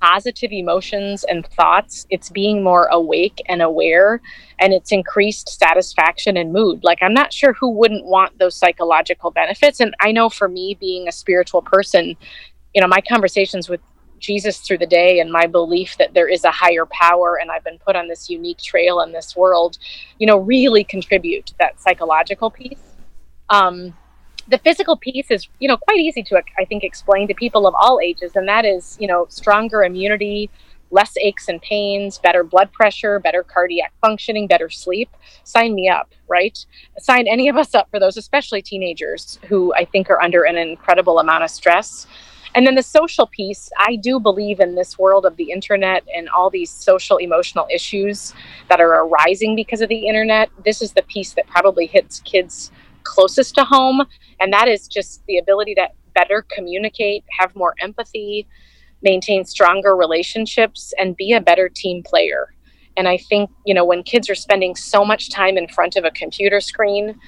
positive 0.00 0.50
emotions 0.52 1.24
and 1.24 1.46
thoughts. 1.46 2.06
It's 2.10 2.28
being 2.28 2.62
more 2.62 2.86
awake 2.86 3.40
and 3.48 3.62
aware, 3.62 4.20
and 4.58 4.72
it's 4.72 4.92
increased 4.92 5.48
satisfaction 5.48 6.36
and 6.36 6.52
mood. 6.52 6.82
Like, 6.82 6.98
I'm 7.02 7.14
not 7.14 7.32
sure 7.32 7.52
who 7.52 7.70
wouldn't 7.70 8.04
want 8.04 8.38
those 8.38 8.56
psychological 8.56 9.30
benefits. 9.30 9.80
And 9.80 9.94
I 10.00 10.10
know 10.12 10.28
for 10.28 10.48
me, 10.48 10.76
being 10.78 11.06
a 11.08 11.12
spiritual 11.12 11.62
person, 11.62 12.16
you 12.74 12.80
know, 12.80 12.88
my 12.88 13.00
conversations 13.00 13.68
with 13.68 13.80
Jesus 14.22 14.60
through 14.60 14.78
the 14.78 14.86
day 14.86 15.20
and 15.20 15.30
my 15.30 15.46
belief 15.46 15.98
that 15.98 16.14
there 16.14 16.28
is 16.28 16.44
a 16.44 16.50
higher 16.50 16.86
power 16.86 17.38
and 17.40 17.50
I've 17.50 17.64
been 17.64 17.78
put 17.78 17.96
on 17.96 18.08
this 18.08 18.30
unique 18.30 18.58
trail 18.58 19.00
in 19.00 19.12
this 19.12 19.36
world, 19.36 19.76
you 20.18 20.26
know, 20.26 20.38
really 20.38 20.84
contribute 20.84 21.46
to 21.46 21.54
that 21.58 21.78
psychological 21.80 22.50
piece. 22.50 22.78
Um, 23.50 23.94
the 24.48 24.58
physical 24.58 24.96
piece 24.96 25.30
is, 25.30 25.48
you 25.58 25.68
know, 25.68 25.76
quite 25.76 25.98
easy 25.98 26.22
to, 26.24 26.42
I 26.58 26.64
think, 26.64 26.84
explain 26.84 27.28
to 27.28 27.34
people 27.34 27.66
of 27.66 27.74
all 27.74 28.00
ages, 28.02 28.32
and 28.34 28.48
that 28.48 28.64
is, 28.64 28.96
you 29.00 29.06
know, 29.06 29.26
stronger 29.28 29.84
immunity, 29.84 30.50
less 30.90 31.16
aches 31.16 31.48
and 31.48 31.60
pains, 31.62 32.18
better 32.18 32.44
blood 32.44 32.72
pressure, 32.72 33.18
better 33.18 33.42
cardiac 33.42 33.92
functioning, 34.00 34.46
better 34.46 34.68
sleep, 34.68 35.08
sign 35.44 35.74
me 35.74 35.88
up, 35.88 36.12
right? 36.28 36.64
Sign 36.98 37.26
any 37.26 37.48
of 37.48 37.56
us 37.56 37.74
up 37.74 37.90
for 37.90 37.98
those, 37.98 38.16
especially 38.16 38.62
teenagers 38.62 39.38
who 39.48 39.72
I 39.74 39.84
think 39.84 40.10
are 40.10 40.20
under 40.20 40.42
an 40.42 40.56
incredible 40.56 41.18
amount 41.18 41.44
of 41.44 41.50
stress. 41.50 42.06
And 42.54 42.66
then 42.66 42.74
the 42.74 42.82
social 42.82 43.26
piece, 43.26 43.70
I 43.78 43.96
do 43.96 44.20
believe 44.20 44.60
in 44.60 44.74
this 44.74 44.98
world 44.98 45.24
of 45.24 45.36
the 45.36 45.50
internet 45.50 46.04
and 46.14 46.28
all 46.28 46.50
these 46.50 46.70
social 46.70 47.16
emotional 47.16 47.66
issues 47.72 48.34
that 48.68 48.80
are 48.80 49.04
arising 49.06 49.56
because 49.56 49.80
of 49.80 49.88
the 49.88 50.06
internet. 50.06 50.50
This 50.64 50.82
is 50.82 50.92
the 50.92 51.02
piece 51.02 51.32
that 51.34 51.46
probably 51.46 51.86
hits 51.86 52.20
kids 52.20 52.70
closest 53.04 53.54
to 53.54 53.64
home. 53.64 54.02
And 54.38 54.52
that 54.52 54.68
is 54.68 54.86
just 54.86 55.24
the 55.26 55.38
ability 55.38 55.74
to 55.76 55.88
better 56.14 56.44
communicate, 56.54 57.24
have 57.38 57.56
more 57.56 57.74
empathy, 57.80 58.46
maintain 59.02 59.44
stronger 59.44 59.96
relationships, 59.96 60.92
and 60.98 61.16
be 61.16 61.32
a 61.32 61.40
better 61.40 61.68
team 61.68 62.02
player. 62.02 62.54
And 62.96 63.08
I 63.08 63.16
think, 63.16 63.50
you 63.64 63.72
know, 63.72 63.84
when 63.84 64.02
kids 64.02 64.28
are 64.28 64.34
spending 64.34 64.76
so 64.76 65.04
much 65.04 65.30
time 65.30 65.56
in 65.56 65.68
front 65.68 65.96
of 65.96 66.04
a 66.04 66.10
computer 66.10 66.60
screen, 66.60 67.18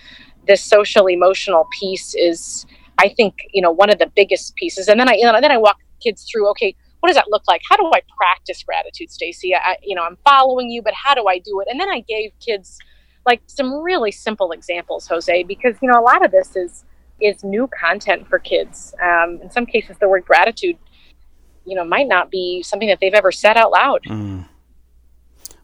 this 0.47 0.62
social 0.62 1.07
emotional 1.07 1.66
piece 1.81 2.14
is, 2.14 2.66
I 3.04 3.08
think, 3.08 3.34
you 3.52 3.61
know, 3.61 3.70
one 3.70 3.90
of 3.90 3.99
the 3.99 4.11
biggest 4.14 4.54
pieces. 4.56 4.88
And 4.88 4.99
then 4.99 5.08
I, 5.08 5.14
you 5.14 5.25
know, 5.25 5.38
then 5.40 5.52
I 5.52 5.58
walk 5.58 5.78
kids 6.02 6.26
through, 6.30 6.49
okay, 6.50 6.75
what 7.00 7.08
does 7.08 7.16
that 7.16 7.28
look 7.28 7.42
like? 7.46 7.61
How 7.68 7.76
do 7.76 7.84
I 7.94 8.00
practice 8.16 8.62
gratitude, 8.62 9.11
Stacy? 9.11 9.54
You 9.82 9.94
know, 9.94 10.02
I'm 10.02 10.16
following 10.26 10.70
you, 10.70 10.80
but 10.80 10.94
how 10.94 11.14
do 11.14 11.26
I 11.28 11.38
do 11.38 11.61
it? 11.61 11.68
And 11.70 11.78
then 11.78 11.90
I 11.90 12.00
gave 12.00 12.32
kids 12.40 12.78
like 13.26 13.42
some 13.46 13.82
really 13.82 14.11
simple 14.11 14.52
examples, 14.52 15.06
Jose, 15.06 15.42
because 15.44 15.76
you 15.82 15.90
know 15.90 15.99
a 15.99 16.02
lot 16.02 16.25
of 16.25 16.30
this 16.30 16.56
is 16.56 16.84
is 17.20 17.44
new 17.44 17.68
content 17.68 18.26
for 18.28 18.38
kids. 18.38 18.94
Um, 19.02 19.38
in 19.42 19.50
some 19.50 19.66
cases, 19.66 19.96
the 19.99 20.08
word 20.08 20.25
gratitude, 20.25 20.76
you 21.64 21.75
know, 21.75 21.84
might 21.84 22.08
not 22.08 22.30
be 22.30 22.62
something 22.62 22.88
that 22.88 22.99
they've 23.00 23.14
ever 23.14 23.32
said 23.32 23.56
out 23.56 23.70
loud. 23.70 24.02
Mm. 24.08 24.49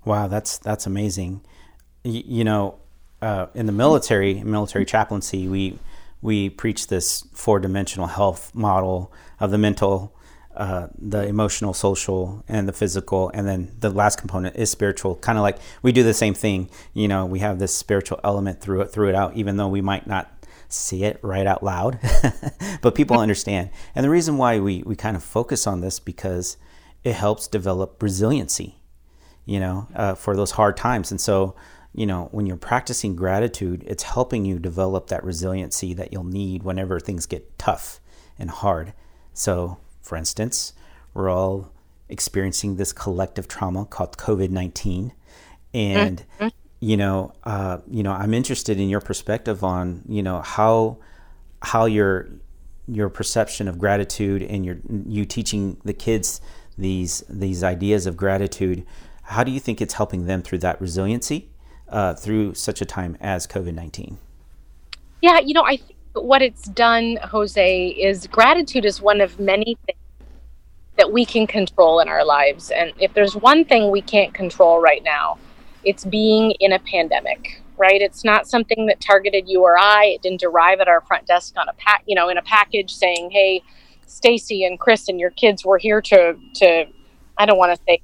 Wow, 0.04 0.28
that's 0.28 0.58
that's 0.58 0.86
amazing. 0.86 1.42
Y- 2.04 2.24
you 2.26 2.44
know, 2.44 2.78
uh, 3.20 3.46
in 3.54 3.66
the 3.66 3.72
military, 3.72 4.42
military 4.42 4.84
chaplaincy, 4.84 5.48
we 5.48 5.78
we 6.22 6.50
preach 6.50 6.88
this 6.88 7.24
four 7.32 7.58
dimensional 7.60 8.08
health 8.08 8.54
model 8.54 9.12
of 9.38 9.50
the 9.50 9.58
mental, 9.58 10.14
uh, 10.54 10.88
the 10.98 11.26
emotional, 11.26 11.72
social, 11.72 12.44
and 12.48 12.68
the 12.68 12.72
physical, 12.72 13.30
and 13.32 13.46
then 13.46 13.74
the 13.78 13.90
last 13.90 14.18
component 14.18 14.56
is 14.56 14.70
spiritual. 14.70 15.16
Kind 15.16 15.38
of 15.38 15.42
like 15.42 15.58
we 15.82 15.92
do 15.92 16.02
the 16.02 16.14
same 16.14 16.34
thing. 16.34 16.68
You 16.92 17.08
know, 17.08 17.24
we 17.24 17.38
have 17.38 17.58
this 17.58 17.74
spiritual 17.74 18.20
element 18.22 18.60
through 18.60 18.82
it, 18.82 18.92
through 18.92 19.08
it 19.08 19.14
out, 19.14 19.36
even 19.36 19.56
though 19.56 19.68
we 19.68 19.80
might 19.80 20.06
not 20.06 20.30
see 20.68 21.04
it 21.04 21.18
right 21.22 21.46
out 21.46 21.62
loud, 21.62 21.98
but 22.82 22.94
people 22.94 23.18
understand. 23.20 23.70
And 23.94 24.04
the 24.04 24.10
reason 24.10 24.36
why 24.36 24.60
we 24.60 24.82
we 24.84 24.96
kind 24.96 25.16
of 25.16 25.22
focus 25.22 25.66
on 25.66 25.80
this 25.80 25.98
because 25.98 26.56
it 27.02 27.14
helps 27.14 27.48
develop 27.48 28.02
resiliency. 28.02 28.76
You 29.46 29.58
know, 29.58 29.88
uh, 29.96 30.14
for 30.14 30.36
those 30.36 30.52
hard 30.52 30.76
times, 30.76 31.10
and 31.10 31.20
so 31.20 31.56
you 31.92 32.06
know, 32.06 32.28
when 32.30 32.46
you're 32.46 32.56
practicing 32.56 33.16
gratitude, 33.16 33.82
it's 33.86 34.04
helping 34.04 34.44
you 34.44 34.58
develop 34.58 35.08
that 35.08 35.24
resiliency 35.24 35.92
that 35.94 36.12
you'll 36.12 36.24
need 36.24 36.62
whenever 36.62 37.00
things 37.00 37.26
get 37.26 37.58
tough 37.58 38.00
and 38.38 38.50
hard. 38.50 38.92
So 39.34 39.78
for 40.00 40.16
instance, 40.16 40.72
we're 41.14 41.30
all 41.30 41.72
experiencing 42.08 42.76
this 42.76 42.92
collective 42.92 43.48
trauma 43.48 43.84
called 43.84 44.16
COVID 44.16 44.50
19. 44.50 45.12
And, 45.72 46.24
mm-hmm. 46.38 46.48
you 46.80 46.96
know, 46.96 47.32
uh, 47.44 47.78
you 47.88 48.02
know, 48.02 48.12
I'm 48.12 48.34
interested 48.34 48.78
in 48.80 48.88
your 48.88 49.00
perspective 49.00 49.62
on, 49.62 50.02
you 50.08 50.22
know, 50.22 50.40
how, 50.40 50.98
how 51.62 51.86
your, 51.86 52.28
your 52.88 53.08
perception 53.08 53.68
of 53.68 53.78
gratitude 53.78 54.42
and 54.42 54.64
your, 54.64 54.78
you 55.06 55.24
teaching 55.24 55.76
the 55.84 55.92
kids 55.92 56.40
these, 56.76 57.22
these 57.28 57.62
ideas 57.62 58.06
of 58.06 58.16
gratitude, 58.16 58.84
how 59.22 59.44
do 59.44 59.52
you 59.52 59.60
think 59.60 59.80
it's 59.80 59.94
helping 59.94 60.26
them 60.26 60.42
through 60.42 60.58
that 60.58 60.80
resiliency 60.80 61.49
uh, 61.90 62.14
through 62.14 62.54
such 62.54 62.80
a 62.80 62.84
time 62.84 63.16
as 63.20 63.46
COVID 63.46 63.74
19? 63.74 64.18
Yeah, 65.22 65.38
you 65.40 65.54
know, 65.54 65.64
I 65.64 65.76
think 65.76 65.96
what 66.14 66.42
it's 66.42 66.64
done, 66.64 67.18
Jose, 67.22 67.88
is 67.88 68.26
gratitude 68.26 68.84
is 68.84 69.00
one 69.00 69.20
of 69.20 69.38
many 69.38 69.76
things 69.86 69.98
that 70.96 71.12
we 71.12 71.24
can 71.24 71.46
control 71.46 72.00
in 72.00 72.08
our 72.08 72.24
lives. 72.24 72.70
And 72.70 72.92
if 72.98 73.14
there's 73.14 73.36
one 73.36 73.64
thing 73.64 73.90
we 73.90 74.02
can't 74.02 74.34
control 74.34 74.80
right 74.80 75.02
now, 75.02 75.38
it's 75.84 76.04
being 76.04 76.52
in 76.60 76.72
a 76.72 76.78
pandemic, 76.78 77.62
right? 77.78 78.00
It's 78.00 78.24
not 78.24 78.46
something 78.46 78.86
that 78.86 79.00
targeted 79.00 79.48
you 79.48 79.62
or 79.62 79.78
I. 79.78 80.06
It 80.06 80.22
didn't 80.22 80.42
arrive 80.42 80.80
at 80.80 80.88
our 80.88 81.00
front 81.02 81.26
desk 81.26 81.54
on 81.56 81.68
a 81.68 81.72
pack, 81.74 82.02
you 82.06 82.14
know, 82.14 82.28
in 82.28 82.36
a 82.36 82.42
package 82.42 82.92
saying, 82.92 83.30
"Hey, 83.30 83.62
Stacy 84.06 84.64
and 84.64 84.78
Chris 84.78 85.08
and 85.08 85.18
your 85.18 85.30
kids 85.30 85.64
were 85.64 85.78
here 85.78 86.02
to 86.02 86.36
to 86.56 86.86
I 87.38 87.46
don't 87.46 87.56
want 87.56 87.74
to 87.74 87.82
say 87.88 88.02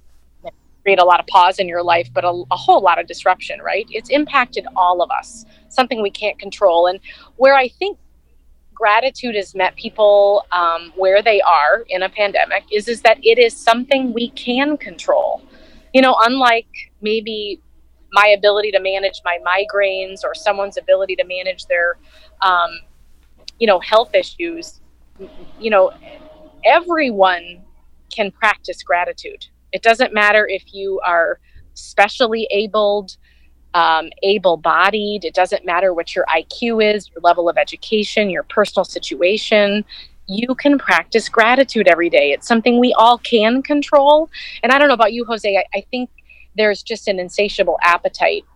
create 0.86 1.00
a 1.00 1.04
lot 1.04 1.18
of 1.18 1.26
pause 1.26 1.58
in 1.58 1.66
your 1.66 1.82
life, 1.82 2.08
but 2.14 2.24
a, 2.24 2.44
a 2.52 2.56
whole 2.56 2.80
lot 2.80 2.96
of 3.00 3.08
disruption, 3.08 3.60
right? 3.60 3.88
It's 3.90 4.08
impacted 4.08 4.68
all 4.76 5.02
of 5.02 5.10
us, 5.10 5.44
something 5.68 6.00
we 6.00 6.12
can't 6.12 6.38
control. 6.38 6.86
And 6.86 7.00
where 7.38 7.56
I 7.56 7.66
think 7.66 7.98
gratitude 8.72 9.34
has 9.34 9.52
met 9.52 9.74
people 9.74 10.46
um, 10.52 10.92
where 10.94 11.22
they 11.22 11.40
are 11.40 11.84
in 11.88 12.04
a 12.04 12.08
pandemic 12.08 12.62
is 12.72 12.86
is 12.86 13.00
that 13.02 13.18
it 13.24 13.36
is 13.36 13.56
something 13.56 14.12
we 14.12 14.28
can 14.30 14.76
control. 14.76 15.42
You 15.92 16.02
know, 16.02 16.14
unlike 16.20 16.68
maybe 17.00 17.60
my 18.12 18.28
ability 18.28 18.70
to 18.70 18.78
manage 18.78 19.22
my 19.24 19.38
migraines 19.44 20.20
or 20.22 20.36
someone's 20.36 20.76
ability 20.76 21.16
to 21.16 21.24
manage 21.24 21.66
their, 21.66 21.98
um, 22.42 22.70
you 23.58 23.66
know, 23.66 23.80
health 23.80 24.14
issues. 24.14 24.80
You 25.58 25.70
know, 25.70 25.92
everyone 26.64 27.64
can 28.14 28.30
practice 28.30 28.84
gratitude. 28.84 29.48
It 29.76 29.82
doesn't 29.82 30.14
matter 30.14 30.48
if 30.48 30.72
you 30.72 31.00
are 31.04 31.38
specially 31.74 32.48
abled, 32.50 33.18
um, 33.74 34.08
able 34.22 34.56
bodied. 34.56 35.26
It 35.26 35.34
doesn't 35.34 35.66
matter 35.66 35.92
what 35.92 36.16
your 36.16 36.24
IQ 36.34 36.94
is, 36.94 37.10
your 37.10 37.20
level 37.20 37.46
of 37.50 37.58
education, 37.58 38.30
your 38.30 38.44
personal 38.44 38.86
situation. 38.86 39.84
You 40.26 40.54
can 40.54 40.78
practice 40.78 41.28
gratitude 41.28 41.88
every 41.88 42.08
day. 42.08 42.32
It's 42.32 42.48
something 42.48 42.80
we 42.80 42.94
all 42.94 43.18
can 43.18 43.62
control. 43.62 44.30
And 44.62 44.72
I 44.72 44.78
don't 44.78 44.88
know 44.88 44.94
about 44.94 45.12
you, 45.12 45.26
Jose, 45.26 45.54
I, 45.54 45.64
I 45.76 45.82
think 45.90 46.08
there's 46.56 46.82
just 46.82 47.06
an 47.06 47.18
insatiable 47.20 47.78
appetite 47.84 48.46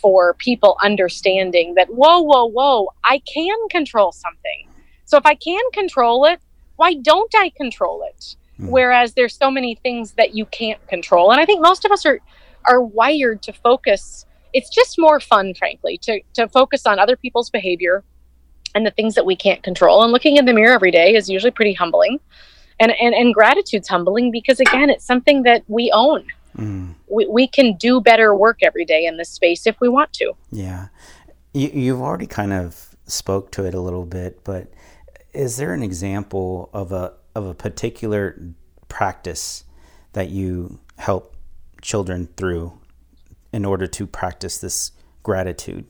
for 0.00 0.34
people 0.34 0.76
understanding 0.84 1.74
that, 1.74 1.88
whoa, 1.88 2.20
whoa, 2.20 2.46
whoa, 2.46 2.90
I 3.02 3.20
can 3.26 3.56
control 3.70 4.12
something. 4.12 4.68
So 5.04 5.16
if 5.16 5.26
I 5.26 5.34
can 5.34 5.60
control 5.72 6.26
it, 6.26 6.38
why 6.76 6.94
don't 6.94 7.32
I 7.34 7.50
control 7.50 8.06
it? 8.08 8.36
Mm. 8.60 8.68
Whereas 8.68 9.14
there's 9.14 9.36
so 9.36 9.50
many 9.50 9.74
things 9.74 10.12
that 10.12 10.34
you 10.34 10.46
can't 10.46 10.84
control. 10.86 11.32
And 11.32 11.40
I 11.40 11.44
think 11.44 11.60
most 11.60 11.84
of 11.84 11.90
us 11.90 12.06
are 12.06 12.20
are 12.66 12.80
wired 12.80 13.42
to 13.42 13.52
focus 13.52 14.24
it's 14.54 14.70
just 14.70 14.98
more 14.98 15.20
fun, 15.20 15.52
frankly, 15.52 15.98
to, 15.98 16.20
to 16.34 16.48
focus 16.48 16.86
on 16.86 16.98
other 16.98 17.16
people's 17.16 17.50
behavior 17.50 18.04
and 18.74 18.86
the 18.86 18.90
things 18.92 19.16
that 19.16 19.26
we 19.26 19.36
can't 19.36 19.62
control. 19.62 20.02
And 20.02 20.12
looking 20.12 20.36
in 20.36 20.46
the 20.46 20.52
mirror 20.52 20.72
every 20.72 20.92
day 20.92 21.14
is 21.14 21.28
usually 21.28 21.50
pretty 21.50 21.74
humbling. 21.74 22.20
And, 22.80 22.92
and, 23.00 23.14
and 23.14 23.34
gratitude's 23.34 23.88
humbling 23.88 24.30
because, 24.30 24.60
again, 24.60 24.90
it's 24.90 25.04
something 25.04 25.42
that 25.42 25.64
we 25.68 25.90
own. 25.92 26.24
Mm. 26.56 26.94
We, 27.08 27.26
we 27.26 27.46
can 27.48 27.76
do 27.76 28.00
better 28.00 28.34
work 28.34 28.60
every 28.62 28.84
day 28.84 29.04
in 29.04 29.16
this 29.16 29.28
space 29.28 29.66
if 29.66 29.80
we 29.80 29.88
want 29.88 30.12
to. 30.14 30.32
Yeah. 30.50 30.88
You, 31.52 31.68
you've 31.68 32.00
already 32.00 32.26
kind 32.26 32.52
of 32.52 32.96
spoke 33.06 33.50
to 33.52 33.64
it 33.66 33.74
a 33.74 33.80
little 33.80 34.06
bit, 34.06 34.44
but 34.44 34.72
is 35.32 35.56
there 35.56 35.74
an 35.74 35.82
example 35.82 36.70
of 36.72 36.92
a, 36.92 37.12
of 37.34 37.46
a 37.46 37.54
particular 37.54 38.40
practice 38.88 39.64
that 40.12 40.30
you 40.30 40.78
help 40.98 41.34
children 41.82 42.28
through 42.36 42.78
in 43.52 43.64
order 43.64 43.86
to 43.86 44.06
practice 44.06 44.58
this 44.58 44.92
gratitude? 45.22 45.84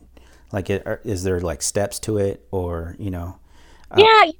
Like, 0.53 0.71
is 0.71 1.25
there 1.25 1.41
like 1.41 1.63
steps 1.63 1.99
to 2.01 2.19
it, 2.19 2.47
or 2.51 2.95
you 2.99 3.11
know? 3.11 3.39
Uh, 3.91 3.97
yeah, 3.99 4.31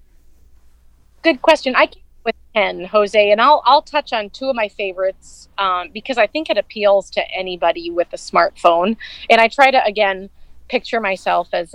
good 1.23 1.43
question. 1.43 1.75
I 1.75 1.87
came 1.87 2.03
with 2.25 2.37
ten, 2.55 2.85
Jose, 2.85 3.31
and 3.31 3.41
I'll 3.41 3.63
I'll 3.65 3.83
touch 3.83 4.13
on 4.13 4.31
two 4.31 4.49
of 4.49 4.55
my 4.55 4.69
favorites 4.69 5.49
um, 5.59 5.91
because 5.93 6.17
I 6.17 6.29
think 6.29 6.51
it 6.51 6.57
appeals 6.57 7.11
to 7.11 7.31
anybody 7.33 7.91
with 7.91 8.09
a 8.13 8.17
smartphone. 8.17 8.97
And 9.29 9.41
I 9.41 9.49
try 9.49 9.73
to 9.73 9.85
again 9.85 10.31
picture 10.69 11.01
myself 11.01 11.49
as 11.53 11.75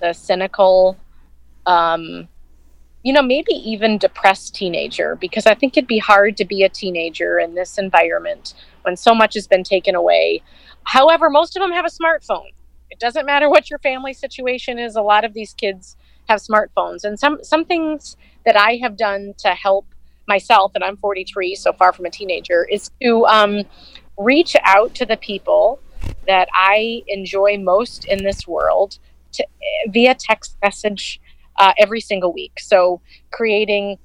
the 0.00 0.12
cynical, 0.12 0.96
um, 1.66 2.28
you 3.08 3.14
know, 3.14 3.22
maybe 3.22 3.54
even 3.54 3.96
depressed 3.96 4.54
teenager 4.54 5.16
because 5.16 5.46
I 5.46 5.54
think 5.54 5.78
it'd 5.78 5.88
be 5.88 5.96
hard 5.96 6.36
to 6.36 6.44
be 6.44 6.62
a 6.62 6.68
teenager 6.68 7.38
in 7.38 7.54
this 7.54 7.78
environment 7.78 8.52
when 8.82 8.98
so 8.98 9.14
much 9.14 9.32
has 9.32 9.46
been 9.46 9.64
taken 9.64 9.94
away. 9.94 10.42
However, 10.82 11.30
most 11.30 11.56
of 11.56 11.62
them 11.62 11.72
have 11.72 11.86
a 11.86 11.88
smartphone. 11.88 12.50
It 12.90 12.98
doesn't 12.98 13.24
matter 13.24 13.48
what 13.48 13.70
your 13.70 13.78
family 13.78 14.12
situation 14.12 14.78
is. 14.78 14.94
A 14.94 15.00
lot 15.00 15.24
of 15.24 15.32
these 15.32 15.54
kids 15.54 15.96
have 16.28 16.40
smartphones, 16.40 17.02
and 17.02 17.18
some 17.18 17.42
some 17.42 17.64
things 17.64 18.18
that 18.44 18.58
I 18.58 18.78
have 18.82 18.98
done 18.98 19.32
to 19.38 19.54
help 19.54 19.86
myself, 20.26 20.72
and 20.74 20.84
I'm 20.84 20.98
43, 20.98 21.54
so 21.54 21.72
far 21.72 21.94
from 21.94 22.04
a 22.04 22.10
teenager, 22.10 22.66
is 22.70 22.90
to 23.00 23.24
um, 23.24 23.62
reach 24.18 24.54
out 24.64 24.94
to 24.96 25.06
the 25.06 25.16
people 25.16 25.80
that 26.26 26.48
I 26.52 27.04
enjoy 27.08 27.56
most 27.56 28.04
in 28.04 28.22
this 28.22 28.46
world 28.46 28.98
to, 29.32 29.46
via 29.88 30.14
text 30.14 30.58
message 30.62 31.22
uh, 31.58 31.72
every 31.78 32.00
single 32.00 32.32
week. 32.32 32.58
So 32.58 33.00
creating 33.32 33.98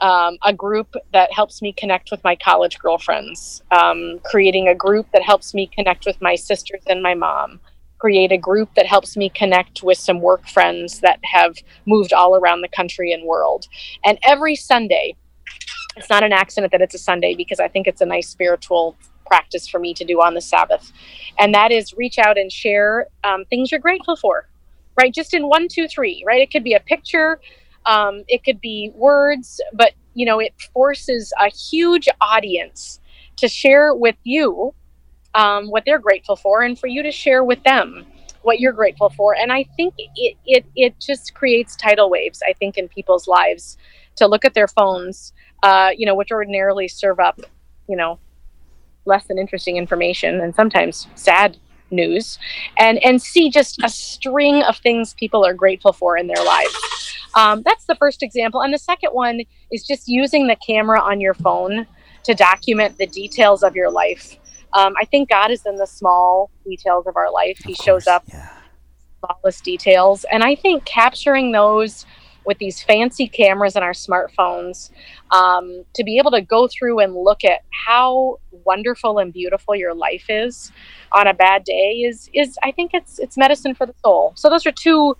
um, 0.00 0.38
a 0.44 0.52
group 0.52 0.94
that 1.12 1.32
helps 1.32 1.62
me 1.62 1.72
connect 1.72 2.10
with 2.10 2.22
my 2.24 2.34
college 2.36 2.78
girlfriends, 2.78 3.62
um, 3.70 4.18
creating 4.24 4.68
a 4.68 4.74
group 4.74 5.06
that 5.12 5.22
helps 5.22 5.54
me 5.54 5.66
connect 5.66 6.06
with 6.06 6.20
my 6.20 6.34
sisters 6.34 6.82
and 6.88 7.02
my 7.02 7.14
mom, 7.14 7.60
create 7.98 8.32
a 8.32 8.38
group 8.38 8.74
that 8.74 8.86
helps 8.86 9.16
me 9.16 9.28
connect 9.28 9.82
with 9.82 9.96
some 9.96 10.20
work 10.20 10.48
friends 10.48 11.00
that 11.00 11.20
have 11.22 11.56
moved 11.86 12.12
all 12.12 12.34
around 12.34 12.62
the 12.62 12.68
country 12.68 13.12
and 13.12 13.24
world. 13.24 13.68
And 14.04 14.18
every 14.24 14.56
Sunday, 14.56 15.14
it's 15.96 16.10
not 16.10 16.24
an 16.24 16.32
accident 16.32 16.72
that 16.72 16.80
it's 16.80 16.94
a 16.94 16.98
Sunday 16.98 17.34
because 17.34 17.60
I 17.60 17.68
think 17.68 17.86
it's 17.86 18.00
a 18.00 18.06
nice 18.06 18.28
spiritual 18.28 18.96
practice 19.26 19.68
for 19.68 19.78
me 19.78 19.94
to 19.94 20.04
do 20.04 20.20
on 20.20 20.34
the 20.34 20.40
Sabbath. 20.40 20.92
And 21.38 21.54
that 21.54 21.70
is 21.70 21.94
reach 21.94 22.18
out 22.18 22.36
and 22.36 22.50
share 22.50 23.06
um, 23.24 23.44
things 23.44 23.70
you're 23.70 23.80
grateful 23.80 24.16
for, 24.16 24.48
right? 24.96 25.12
Just 25.12 25.34
in 25.34 25.48
one, 25.48 25.68
two, 25.68 25.88
three, 25.88 26.22
right? 26.26 26.40
It 26.40 26.50
could 26.50 26.64
be 26.64 26.74
a 26.74 26.80
picture, 26.80 27.40
um, 27.86 28.22
it 28.28 28.44
could 28.44 28.60
be 28.60 28.92
words, 28.94 29.60
but 29.72 29.92
you 30.14 30.26
know, 30.26 30.38
it 30.38 30.52
forces 30.74 31.32
a 31.40 31.48
huge 31.48 32.08
audience 32.20 33.00
to 33.36 33.48
share 33.48 33.94
with 33.94 34.16
you 34.24 34.74
um, 35.34 35.68
what 35.68 35.84
they're 35.86 35.98
grateful 35.98 36.36
for, 36.36 36.62
and 36.62 36.78
for 36.78 36.86
you 36.86 37.02
to 37.02 37.10
share 37.10 37.42
with 37.42 37.62
them 37.62 38.04
what 38.42 38.60
you're 38.60 38.72
grateful 38.72 39.08
for. 39.10 39.34
And 39.34 39.52
I 39.52 39.64
think 39.76 39.94
it 39.98 40.36
it 40.46 40.66
it 40.76 41.00
just 41.00 41.34
creates 41.34 41.76
tidal 41.76 42.10
waves. 42.10 42.42
I 42.46 42.52
think 42.52 42.76
in 42.76 42.88
people's 42.88 43.26
lives 43.26 43.78
to 44.16 44.26
look 44.26 44.44
at 44.44 44.54
their 44.54 44.68
phones, 44.68 45.32
uh, 45.62 45.90
you 45.96 46.04
know, 46.04 46.14
which 46.14 46.30
ordinarily 46.30 46.88
serve 46.88 47.18
up, 47.18 47.40
you 47.88 47.96
know, 47.96 48.18
less 49.06 49.26
than 49.26 49.38
interesting 49.38 49.76
information 49.76 50.40
and 50.40 50.54
sometimes 50.54 51.08
sad 51.14 51.56
news 51.92 52.38
and 52.78 53.02
and 53.04 53.20
see 53.20 53.50
just 53.50 53.82
a 53.82 53.88
string 53.88 54.62
of 54.62 54.76
things 54.78 55.14
people 55.14 55.44
are 55.44 55.54
grateful 55.54 55.92
for 55.92 56.16
in 56.16 56.26
their 56.26 56.44
lives. 56.44 56.76
Um, 57.34 57.62
that's 57.62 57.84
the 57.86 57.94
first 57.94 58.22
example. 58.22 58.62
And 58.62 58.74
the 58.74 58.78
second 58.78 59.10
one 59.10 59.40
is 59.70 59.86
just 59.86 60.08
using 60.08 60.48
the 60.48 60.56
camera 60.56 61.00
on 61.00 61.20
your 61.20 61.34
phone 61.34 61.86
to 62.24 62.34
document 62.34 62.98
the 62.98 63.06
details 63.06 63.62
of 63.62 63.74
your 63.74 63.90
life. 63.90 64.36
Um, 64.74 64.94
i 64.98 65.04
think 65.04 65.28
god 65.28 65.50
is 65.50 65.66
in 65.66 65.76
the 65.76 65.86
small 65.86 66.50
details 66.64 67.06
of 67.06 67.16
our 67.16 67.30
life. 67.30 67.58
Of 67.60 67.66
he 67.66 67.74
course, 67.74 67.84
shows 67.84 68.06
up 68.06 68.24
yeah. 68.28 68.48
smallest 69.18 69.64
details. 69.64 70.24
And 70.32 70.42
i 70.42 70.54
think 70.54 70.84
capturing 70.84 71.52
those 71.52 72.06
with 72.44 72.58
these 72.58 72.82
fancy 72.82 73.28
cameras 73.28 73.76
in 73.76 73.82
our 73.82 73.92
smartphones 73.92 74.90
um, 75.30 75.84
to 75.94 76.04
be 76.04 76.18
able 76.18 76.30
to 76.30 76.40
go 76.40 76.68
through 76.68 76.98
and 76.98 77.14
look 77.14 77.44
at 77.44 77.60
how 77.70 78.38
wonderful 78.64 79.18
and 79.18 79.32
beautiful 79.32 79.74
your 79.74 79.94
life 79.94 80.24
is 80.28 80.72
on 81.12 81.26
a 81.26 81.34
bad 81.34 81.64
day 81.64 82.02
is 82.02 82.30
is 82.32 82.58
I 82.62 82.72
think 82.72 82.92
it's 82.94 83.18
it's 83.18 83.36
medicine 83.36 83.74
for 83.74 83.86
the 83.86 83.94
soul. 84.04 84.32
So 84.36 84.48
those 84.48 84.66
are 84.66 84.72
two 84.72 85.16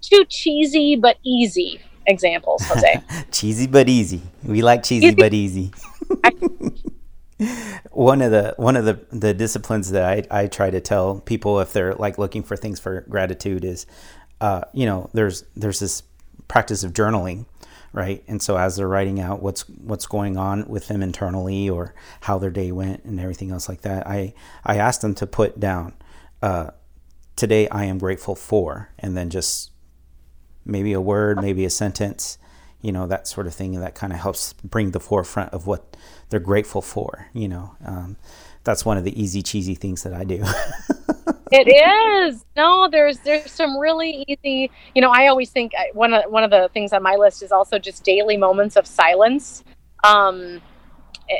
two 0.00 0.24
cheesy 0.28 0.96
but 0.96 1.18
easy 1.24 1.80
examples, 2.06 2.62
Jose. 2.66 3.02
cheesy 3.30 3.66
but 3.66 3.88
easy. 3.88 4.22
We 4.42 4.62
like 4.62 4.82
cheesy, 4.82 5.06
easy. 5.06 5.14
but 5.14 5.34
easy. 5.34 5.72
one 7.90 8.22
of 8.22 8.30
the 8.30 8.54
one 8.56 8.76
of 8.76 8.84
the, 8.84 9.00
the 9.10 9.32
disciplines 9.34 9.90
that 9.90 10.04
I, 10.04 10.42
I 10.42 10.46
try 10.46 10.70
to 10.70 10.80
tell 10.80 11.20
people 11.20 11.60
if 11.60 11.72
they're 11.72 11.94
like 11.94 12.18
looking 12.18 12.42
for 12.42 12.56
things 12.56 12.78
for 12.80 13.02
gratitude 13.02 13.64
is 13.64 13.86
uh, 14.40 14.62
you 14.72 14.86
know 14.86 15.10
there's 15.12 15.44
there's 15.56 15.80
this 15.80 16.02
practice 16.50 16.82
of 16.82 16.92
journaling, 16.92 17.46
right? 17.92 18.24
And 18.26 18.42
so 18.42 18.56
as 18.56 18.76
they're 18.76 18.88
writing 18.88 19.20
out 19.20 19.40
what's 19.40 19.62
what's 19.68 20.06
going 20.06 20.36
on 20.36 20.66
with 20.68 20.88
them 20.88 21.00
internally 21.00 21.70
or 21.70 21.94
how 22.22 22.38
their 22.38 22.50
day 22.50 22.72
went 22.72 23.04
and 23.04 23.20
everything 23.20 23.52
else 23.52 23.68
like 23.68 23.82
that, 23.82 24.06
I 24.06 24.34
I 24.64 24.76
asked 24.76 25.00
them 25.00 25.14
to 25.14 25.26
put 25.26 25.60
down 25.60 25.94
uh, 26.42 26.70
today 27.36 27.68
I 27.68 27.84
am 27.84 27.98
grateful 27.98 28.34
for, 28.34 28.90
and 28.98 29.16
then 29.16 29.30
just 29.30 29.70
maybe 30.64 30.92
a 30.92 31.00
word, 31.00 31.40
maybe 31.40 31.64
a 31.64 31.70
sentence, 31.70 32.36
you 32.82 32.92
know, 32.92 33.06
that 33.06 33.28
sort 33.28 33.46
of 33.46 33.54
thing, 33.54 33.78
that 33.80 33.94
kind 33.94 34.12
of 34.12 34.18
helps 34.18 34.52
bring 34.52 34.90
the 34.90 35.00
forefront 35.00 35.52
of 35.54 35.66
what 35.66 35.96
they're 36.30 36.40
grateful 36.40 36.82
for. 36.82 37.28
You 37.32 37.48
know, 37.48 37.76
um, 37.84 38.16
that's 38.64 38.84
one 38.84 38.98
of 38.98 39.04
the 39.04 39.20
easy 39.20 39.42
cheesy 39.42 39.74
things 39.74 40.02
that 40.02 40.12
I 40.12 40.24
do. 40.24 40.44
it 41.52 41.68
is. 41.68 42.44
No 42.56 42.88
there's 42.90 43.18
there's 43.20 43.50
some 43.50 43.78
really 43.78 44.24
easy 44.28 44.70
you 44.94 45.02
know 45.02 45.10
i 45.10 45.26
always 45.26 45.50
think 45.50 45.72
uh, 45.78 45.84
one 45.92 46.12
of 46.14 46.30
one 46.30 46.44
of 46.44 46.50
the 46.50 46.68
things 46.72 46.92
on 46.92 47.02
my 47.02 47.16
list 47.16 47.42
is 47.42 47.52
also 47.52 47.78
just 47.78 48.04
daily 48.04 48.36
moments 48.36 48.76
of 48.76 48.86
silence 48.86 49.64
um 50.04 50.60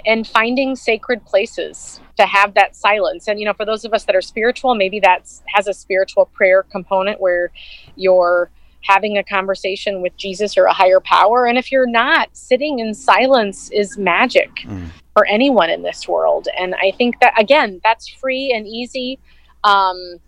and 0.06 0.26
finding 0.26 0.76
sacred 0.76 1.24
places 1.24 2.00
to 2.16 2.24
have 2.24 2.54
that 2.54 2.76
silence. 2.76 3.28
And 3.28 3.38
you 3.40 3.46
know 3.46 3.52
for 3.52 3.64
those 3.64 3.84
of 3.84 3.92
us 3.92 4.04
that 4.04 4.14
are 4.14 4.22
spiritual 4.22 4.74
maybe 4.74 5.00
that's 5.00 5.42
has 5.48 5.66
a 5.66 5.74
spiritual 5.74 6.26
prayer 6.26 6.62
component 6.62 7.20
where 7.20 7.50
you're 7.96 8.50
having 8.82 9.18
a 9.18 9.24
conversation 9.24 10.00
with 10.00 10.16
jesus 10.16 10.56
or 10.56 10.64
a 10.64 10.72
higher 10.72 11.00
power. 11.00 11.46
And 11.46 11.58
if 11.58 11.70
you're 11.70 11.86
not 11.86 12.28
sitting 12.36 12.78
in 12.78 12.94
silence 12.94 13.70
is 13.70 13.98
magic 13.98 14.50
mm. 14.62 14.88
for 15.12 15.26
anyone 15.26 15.70
in 15.70 15.82
this 15.82 16.06
world. 16.08 16.48
And 16.58 16.74
i 16.76 16.92
think 16.92 17.20
that 17.20 17.38
again 17.38 17.80
that's 17.82 18.08
free 18.08 18.52
and 18.54 18.66
easy 18.66 19.18
um, 19.64 20.20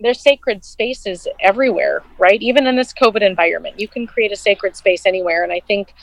there's 0.00 0.20
sacred 0.20 0.64
spaces 0.64 1.28
everywhere, 1.40 2.02
right? 2.18 2.40
Even 2.42 2.66
in 2.66 2.76
this 2.76 2.92
COVID 2.92 3.22
environment, 3.22 3.78
you 3.78 3.88
can 3.88 4.06
create 4.06 4.32
a 4.32 4.36
sacred 4.36 4.76
space 4.76 5.06
anywhere. 5.06 5.44
And 5.44 5.52
I 5.52 5.60
think 5.60 5.94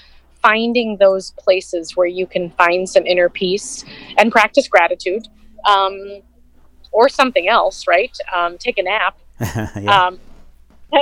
finding 0.42 0.98
those 0.98 1.32
places 1.32 1.98
where 1.98 2.08
you 2.08 2.26
can 2.26 2.50
find 2.52 2.88
some 2.88 3.06
inner 3.06 3.30
peace 3.30 3.84
and 4.18 4.32
practice 4.32 4.68
gratitude 4.68 5.28
um, 5.68 6.22
or 6.92 7.10
something 7.10 7.48
else, 7.48 7.88
right? 7.88 8.16
Um, 8.34 8.58
take 8.58 8.78
a 8.78 8.84
nap. 8.84 9.20
yeah. 9.42 10.08
um, 10.08 10.20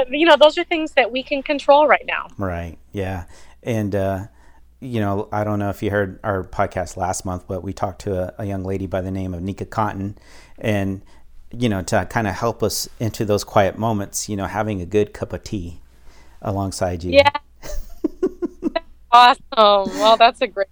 you 0.10 0.26
know, 0.26 0.36
those 0.40 0.58
are 0.58 0.64
things 0.64 0.94
that 0.94 1.12
we 1.12 1.24
can 1.24 1.44
control 1.44 1.88
right 1.88 2.06
now. 2.06 2.28
Right. 2.38 2.78
Yeah. 2.92 3.26
And, 3.64 3.96
uh, 3.96 4.28
you 4.80 5.00
know, 5.00 5.28
I 5.32 5.44
don't 5.44 5.60
know 5.60 5.70
if 5.70 5.82
you 5.82 5.92
heard 5.92 6.20
our 6.24 6.44
podcast 6.44 6.98
last 6.98 7.26
month, 7.26 7.48
but 7.48 7.64
we 7.64 7.74
talked 7.74 8.02
to 8.02 8.20
a, 8.20 8.34
a 8.40 8.46
young 8.46 8.64
lady 8.64 8.86
by 8.86 9.02
the 9.02 9.12
name 9.12 9.34
of 9.34 9.42
Nika 9.42 9.66
Cotton. 9.66 10.18
And 10.60 11.04
you 11.52 11.70
know, 11.70 11.82
to 11.84 12.06
kind 12.10 12.28
of 12.28 12.36
help 12.36 12.62
us 12.62 12.90
into 13.00 13.26
those 13.26 13.44
quiet 13.44 13.78
moments, 13.78 14.28
you 14.28 14.36
know, 14.36 14.46
having 14.46 14.82
a 14.82 14.86
good 14.86 15.14
cup 15.14 15.34
of 15.34 15.44
tea 15.44 15.80
alongside 16.42 17.04
you. 17.04 17.14
Yeah. 17.14 17.30
awesome. 19.12 19.44
Well, 20.00 20.18
that's 20.18 20.42
a 20.42 20.48
great. 20.48 20.68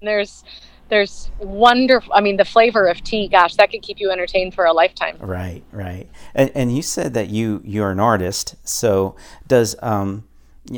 And 0.00 0.08
there's 0.08 0.44
there's 0.88 1.30
wonderful. 1.38 2.12
I 2.12 2.20
mean, 2.20 2.36
the 2.36 2.44
flavor 2.44 2.86
of 2.86 3.02
tea. 3.02 3.28
Gosh, 3.28 3.56
that 3.56 3.70
could 3.70 3.82
keep 3.82 4.00
you 4.00 4.10
entertained 4.10 4.54
for 4.54 4.64
a 4.64 4.72
lifetime. 4.72 5.16
Right, 5.20 5.62
right. 5.72 6.08
And, 6.34 6.50
and 6.54 6.76
you 6.76 6.82
said 6.82 7.14
that 7.14 7.30
you 7.30 7.62
you're 7.64 7.90
an 7.90 8.00
artist. 8.00 8.56
So 8.64 9.16
does 9.46 9.76
um, 9.82 10.24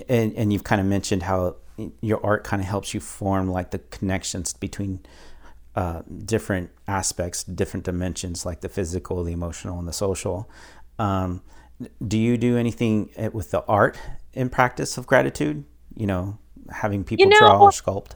and 0.08 0.34
and 0.34 0.52
you've 0.52 0.64
kind 0.64 0.80
of 0.80 0.86
mentioned 0.86 1.24
how 1.24 1.56
your 2.00 2.24
art 2.24 2.44
kind 2.44 2.60
of 2.60 2.68
helps 2.68 2.94
you 2.94 3.00
form 3.00 3.48
like 3.48 3.70
the 3.70 3.78
connections 3.78 4.52
between 4.52 5.00
uh, 5.74 6.02
different 6.24 6.70
aspects, 6.86 7.42
different 7.44 7.84
dimensions, 7.84 8.44
like 8.44 8.60
the 8.60 8.68
physical, 8.68 9.24
the 9.24 9.32
emotional, 9.32 9.78
and 9.78 9.88
the 9.88 9.92
social. 9.92 10.50
Um, 10.98 11.42
do 12.06 12.18
you 12.18 12.36
do 12.36 12.56
anything 12.56 13.10
eh, 13.16 13.28
with 13.28 13.50
the 13.50 13.64
art 13.66 13.98
in 14.34 14.50
practice 14.50 14.98
of 14.98 15.06
gratitude? 15.06 15.64
You 15.96 16.06
know, 16.06 16.38
having 16.70 17.04
people 17.04 17.24
you 17.24 17.30
know, 17.30 17.38
draw 17.38 17.60
or 17.60 17.70
sculpt? 17.70 18.12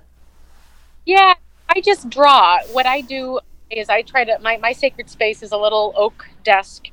Yeah, 1.05 1.35
I 1.69 1.81
just 1.81 2.09
draw. 2.11 2.59
What 2.73 2.87
I 2.87 3.01
do 3.01 3.41
is 3.71 3.89
I 3.89 4.03
try 4.03 4.25
to, 4.25 4.39
my, 4.41 4.57
my 4.59 4.73
sacred 4.73 5.11
space 5.11 5.43
is 5.43 5.53
a 5.53 5.57
little 5.57 5.93
oak 5.97 6.27
desk. 6.45 6.89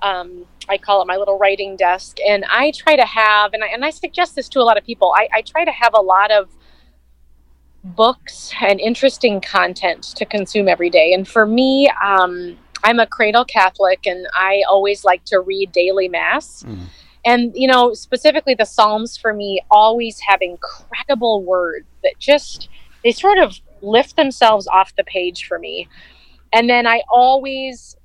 Um, 0.00 0.46
I 0.68 0.78
call 0.78 1.02
it 1.02 1.06
my 1.06 1.16
little 1.16 1.38
writing 1.38 1.76
desk. 1.76 2.18
And 2.26 2.44
I 2.50 2.70
try 2.70 2.96
to 2.96 3.04
have, 3.04 3.52
and 3.52 3.64
I, 3.64 3.68
and 3.68 3.84
I 3.84 3.90
suggest 3.90 4.34
this 4.34 4.48
to 4.50 4.60
a 4.60 4.62
lot 4.62 4.78
of 4.78 4.84
people, 4.84 5.12
I, 5.16 5.28
I 5.32 5.42
try 5.42 5.64
to 5.64 5.72
have 5.72 5.92
a 5.94 6.00
lot 6.00 6.30
of 6.30 6.48
books 7.84 8.52
and 8.60 8.80
interesting 8.80 9.40
content 9.40 10.02
to 10.16 10.24
consume 10.24 10.68
every 10.68 10.90
day. 10.90 11.12
And 11.12 11.28
for 11.28 11.46
me, 11.46 11.90
um, 12.02 12.56
I'm 12.82 12.98
a 12.98 13.06
cradle 13.06 13.44
Catholic 13.44 14.06
and 14.06 14.26
I 14.34 14.62
always 14.68 15.04
like 15.04 15.24
to 15.26 15.40
read 15.40 15.72
daily 15.72 16.08
mass. 16.08 16.62
Mm. 16.62 16.86
And, 17.26 17.52
you 17.54 17.68
know, 17.68 17.94
specifically 17.94 18.54
the 18.54 18.66
Psalms 18.66 19.16
for 19.16 19.32
me 19.32 19.60
always 19.70 20.20
have 20.20 20.40
incredible 20.42 21.42
words 21.42 21.86
that 22.02 22.18
just, 22.18 22.68
they 23.02 23.12
sort 23.12 23.38
of 23.38 23.58
lift 23.80 24.16
themselves 24.16 24.66
off 24.66 24.94
the 24.96 25.04
page 25.04 25.46
for 25.46 25.58
me. 25.58 25.88
And 26.52 26.68
then 26.68 26.86
I 26.86 27.02
always 27.10 27.96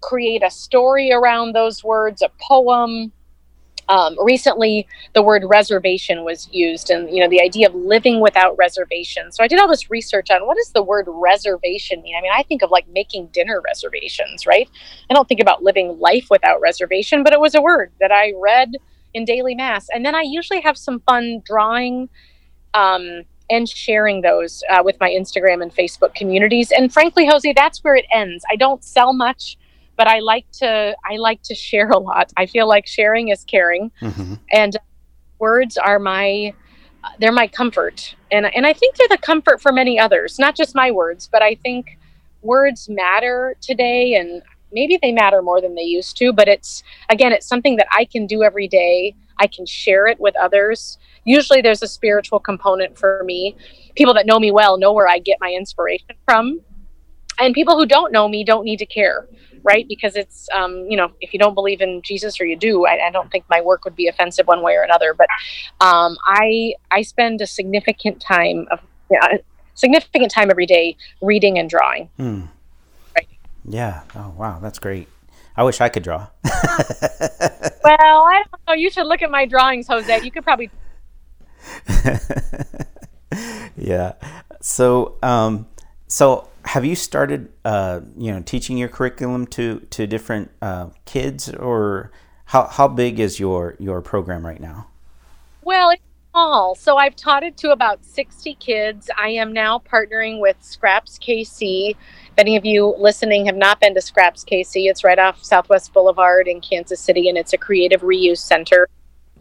create 0.00 0.42
a 0.44 0.50
story 0.50 1.12
around 1.12 1.54
those 1.54 1.82
words, 1.82 2.22
a 2.22 2.30
poem, 2.40 3.12
um, 3.88 4.16
recently, 4.22 4.86
the 5.14 5.22
word 5.22 5.44
reservation 5.46 6.24
was 6.24 6.48
used, 6.52 6.90
and 6.90 7.10
you 7.10 7.22
know 7.22 7.28
the 7.28 7.40
idea 7.40 7.68
of 7.68 7.74
living 7.74 8.20
without 8.20 8.56
reservation. 8.58 9.32
So 9.32 9.42
I 9.42 9.48
did 9.48 9.58
all 9.58 9.68
this 9.68 9.90
research 9.90 10.30
on 10.30 10.46
what 10.46 10.56
does 10.56 10.72
the 10.72 10.82
word 10.82 11.06
reservation 11.08 12.02
mean. 12.02 12.14
I 12.16 12.20
mean, 12.20 12.32
I 12.34 12.42
think 12.42 12.62
of 12.62 12.70
like 12.70 12.86
making 12.88 13.28
dinner 13.28 13.62
reservations, 13.64 14.46
right? 14.46 14.68
I 15.10 15.14
don't 15.14 15.26
think 15.28 15.40
about 15.40 15.62
living 15.62 15.98
life 15.98 16.26
without 16.30 16.60
reservation, 16.60 17.22
but 17.22 17.32
it 17.32 17.40
was 17.40 17.54
a 17.54 17.62
word 17.62 17.92
that 18.00 18.12
I 18.12 18.32
read 18.36 18.72
in 19.14 19.24
daily 19.24 19.54
mass, 19.54 19.88
and 19.92 20.04
then 20.04 20.14
I 20.14 20.22
usually 20.22 20.60
have 20.60 20.76
some 20.76 21.00
fun 21.00 21.42
drawing. 21.44 22.08
Um, 22.74 23.24
and 23.50 23.66
sharing 23.66 24.20
those 24.20 24.62
uh, 24.68 24.82
with 24.84 25.00
my 25.00 25.08
Instagram 25.08 25.62
and 25.62 25.74
Facebook 25.74 26.14
communities. 26.14 26.70
And 26.70 26.92
frankly, 26.92 27.26
Jose, 27.26 27.50
that's 27.54 27.82
where 27.82 27.96
it 27.96 28.04
ends. 28.12 28.44
I 28.50 28.56
don't 28.56 28.84
sell 28.84 29.14
much 29.14 29.56
but 29.98 30.06
I 30.06 30.20
like 30.20 30.50
to 30.52 30.96
I 31.04 31.16
like 31.16 31.42
to 31.42 31.54
share 31.54 31.90
a 31.90 31.98
lot. 31.98 32.32
I 32.38 32.46
feel 32.46 32.66
like 32.66 32.86
sharing 32.86 33.28
is 33.28 33.44
caring, 33.44 33.90
mm-hmm. 34.00 34.34
and 34.50 34.78
words 35.38 35.76
are 35.76 35.98
my 35.98 36.54
they're 37.18 37.32
my 37.32 37.48
comfort, 37.48 38.14
and 38.32 38.46
and 38.54 38.66
I 38.66 38.72
think 38.72 38.96
they're 38.96 39.08
the 39.08 39.18
comfort 39.18 39.60
for 39.60 39.72
many 39.72 39.98
others. 39.98 40.38
Not 40.38 40.56
just 40.56 40.74
my 40.74 40.90
words, 40.90 41.28
but 41.30 41.42
I 41.42 41.56
think 41.56 41.98
words 42.40 42.88
matter 42.88 43.56
today, 43.60 44.14
and 44.14 44.40
maybe 44.72 44.98
they 45.02 45.12
matter 45.12 45.42
more 45.42 45.60
than 45.60 45.74
they 45.74 45.82
used 45.82 46.16
to. 46.18 46.32
But 46.32 46.48
it's 46.48 46.82
again, 47.10 47.32
it's 47.32 47.46
something 47.46 47.76
that 47.76 47.88
I 47.92 48.06
can 48.06 48.26
do 48.26 48.42
every 48.42 48.68
day. 48.68 49.14
I 49.40 49.46
can 49.46 49.66
share 49.66 50.08
it 50.08 50.18
with 50.18 50.34
others. 50.36 50.98
Usually, 51.24 51.60
there's 51.60 51.82
a 51.82 51.88
spiritual 51.88 52.40
component 52.40 52.98
for 52.98 53.22
me. 53.24 53.56
People 53.94 54.14
that 54.14 54.26
know 54.26 54.38
me 54.38 54.50
well 54.50 54.78
know 54.78 54.92
where 54.92 55.08
I 55.08 55.18
get 55.18 55.38
my 55.40 55.50
inspiration 55.50 56.16
from, 56.24 56.60
and 57.38 57.54
people 57.54 57.76
who 57.76 57.86
don't 57.86 58.12
know 58.12 58.28
me 58.28 58.44
don't 58.44 58.64
need 58.64 58.78
to 58.78 58.86
care 58.86 59.28
right? 59.68 59.86
Because 59.86 60.16
it's, 60.16 60.48
um, 60.54 60.86
you 60.88 60.96
know, 60.96 61.12
if 61.20 61.34
you 61.34 61.38
don't 61.38 61.52
believe 61.54 61.82
in 61.82 62.00
Jesus 62.02 62.40
or 62.40 62.46
you 62.46 62.56
do, 62.56 62.86
I, 62.86 63.08
I 63.08 63.10
don't 63.10 63.30
think 63.30 63.44
my 63.50 63.60
work 63.60 63.84
would 63.84 63.94
be 63.94 64.08
offensive 64.08 64.46
one 64.46 64.62
way 64.62 64.72
or 64.74 64.82
another. 64.82 65.12
But 65.12 65.28
um, 65.80 66.16
I 66.26 66.74
I 66.90 67.02
spend 67.02 67.42
a 67.42 67.46
significant 67.46 68.20
time 68.20 68.66
of 68.70 68.80
yeah, 69.10 69.38
significant 69.74 70.30
time 70.30 70.50
every 70.50 70.64
day 70.64 70.96
reading 71.20 71.58
and 71.58 71.68
drawing. 71.68 72.08
Hmm. 72.16 72.40
Right. 73.14 73.28
Yeah. 73.68 74.02
Oh 74.14 74.34
wow, 74.38 74.58
that's 74.58 74.78
great. 74.78 75.06
I 75.54 75.64
wish 75.64 75.80
I 75.80 75.88
could 75.90 76.02
draw. 76.02 76.28
well, 76.44 76.54
I 77.84 78.42
don't 78.50 78.62
know. 78.68 78.74
You 78.74 78.90
should 78.90 79.06
look 79.06 79.22
at 79.22 79.30
my 79.30 79.44
drawings, 79.44 79.86
Jose. 79.88 80.24
You 80.24 80.30
could 80.30 80.44
probably. 80.44 80.70
yeah. 83.76 84.12
So, 84.60 85.18
um, 85.22 85.66
so 86.06 86.48
have 86.68 86.84
you 86.84 86.94
started, 86.94 87.50
uh, 87.64 88.00
you 88.18 88.30
know, 88.30 88.42
teaching 88.42 88.76
your 88.76 88.90
curriculum 88.90 89.46
to 89.46 89.80
to 89.90 90.06
different 90.06 90.50
uh, 90.60 90.88
kids, 91.06 91.48
or 91.48 92.12
how 92.44 92.66
how 92.66 92.86
big 92.86 93.18
is 93.18 93.40
your 93.40 93.74
your 93.78 94.02
program 94.02 94.44
right 94.44 94.60
now? 94.60 94.86
Well, 95.62 95.90
it's 95.90 96.02
small. 96.30 96.74
So 96.74 96.98
I've 96.98 97.16
taught 97.16 97.42
it 97.42 97.56
to 97.58 97.70
about 97.70 98.04
sixty 98.04 98.54
kids. 98.54 99.08
I 99.16 99.30
am 99.30 99.54
now 99.54 99.78
partnering 99.78 100.40
with 100.40 100.56
Scraps 100.60 101.18
KC. 101.18 101.92
If 101.92 101.96
any 102.36 102.54
of 102.54 102.66
you 102.66 102.94
listening 102.98 103.46
have 103.46 103.56
not 103.56 103.80
been 103.80 103.94
to 103.94 104.02
Scraps 104.02 104.44
KC, 104.44 104.90
it's 104.90 105.02
right 105.02 105.18
off 105.18 105.42
Southwest 105.42 105.94
Boulevard 105.94 106.48
in 106.48 106.60
Kansas 106.60 107.00
City, 107.00 107.30
and 107.30 107.38
it's 107.38 107.54
a 107.54 107.58
creative 107.58 108.02
reuse 108.02 108.38
center 108.38 108.88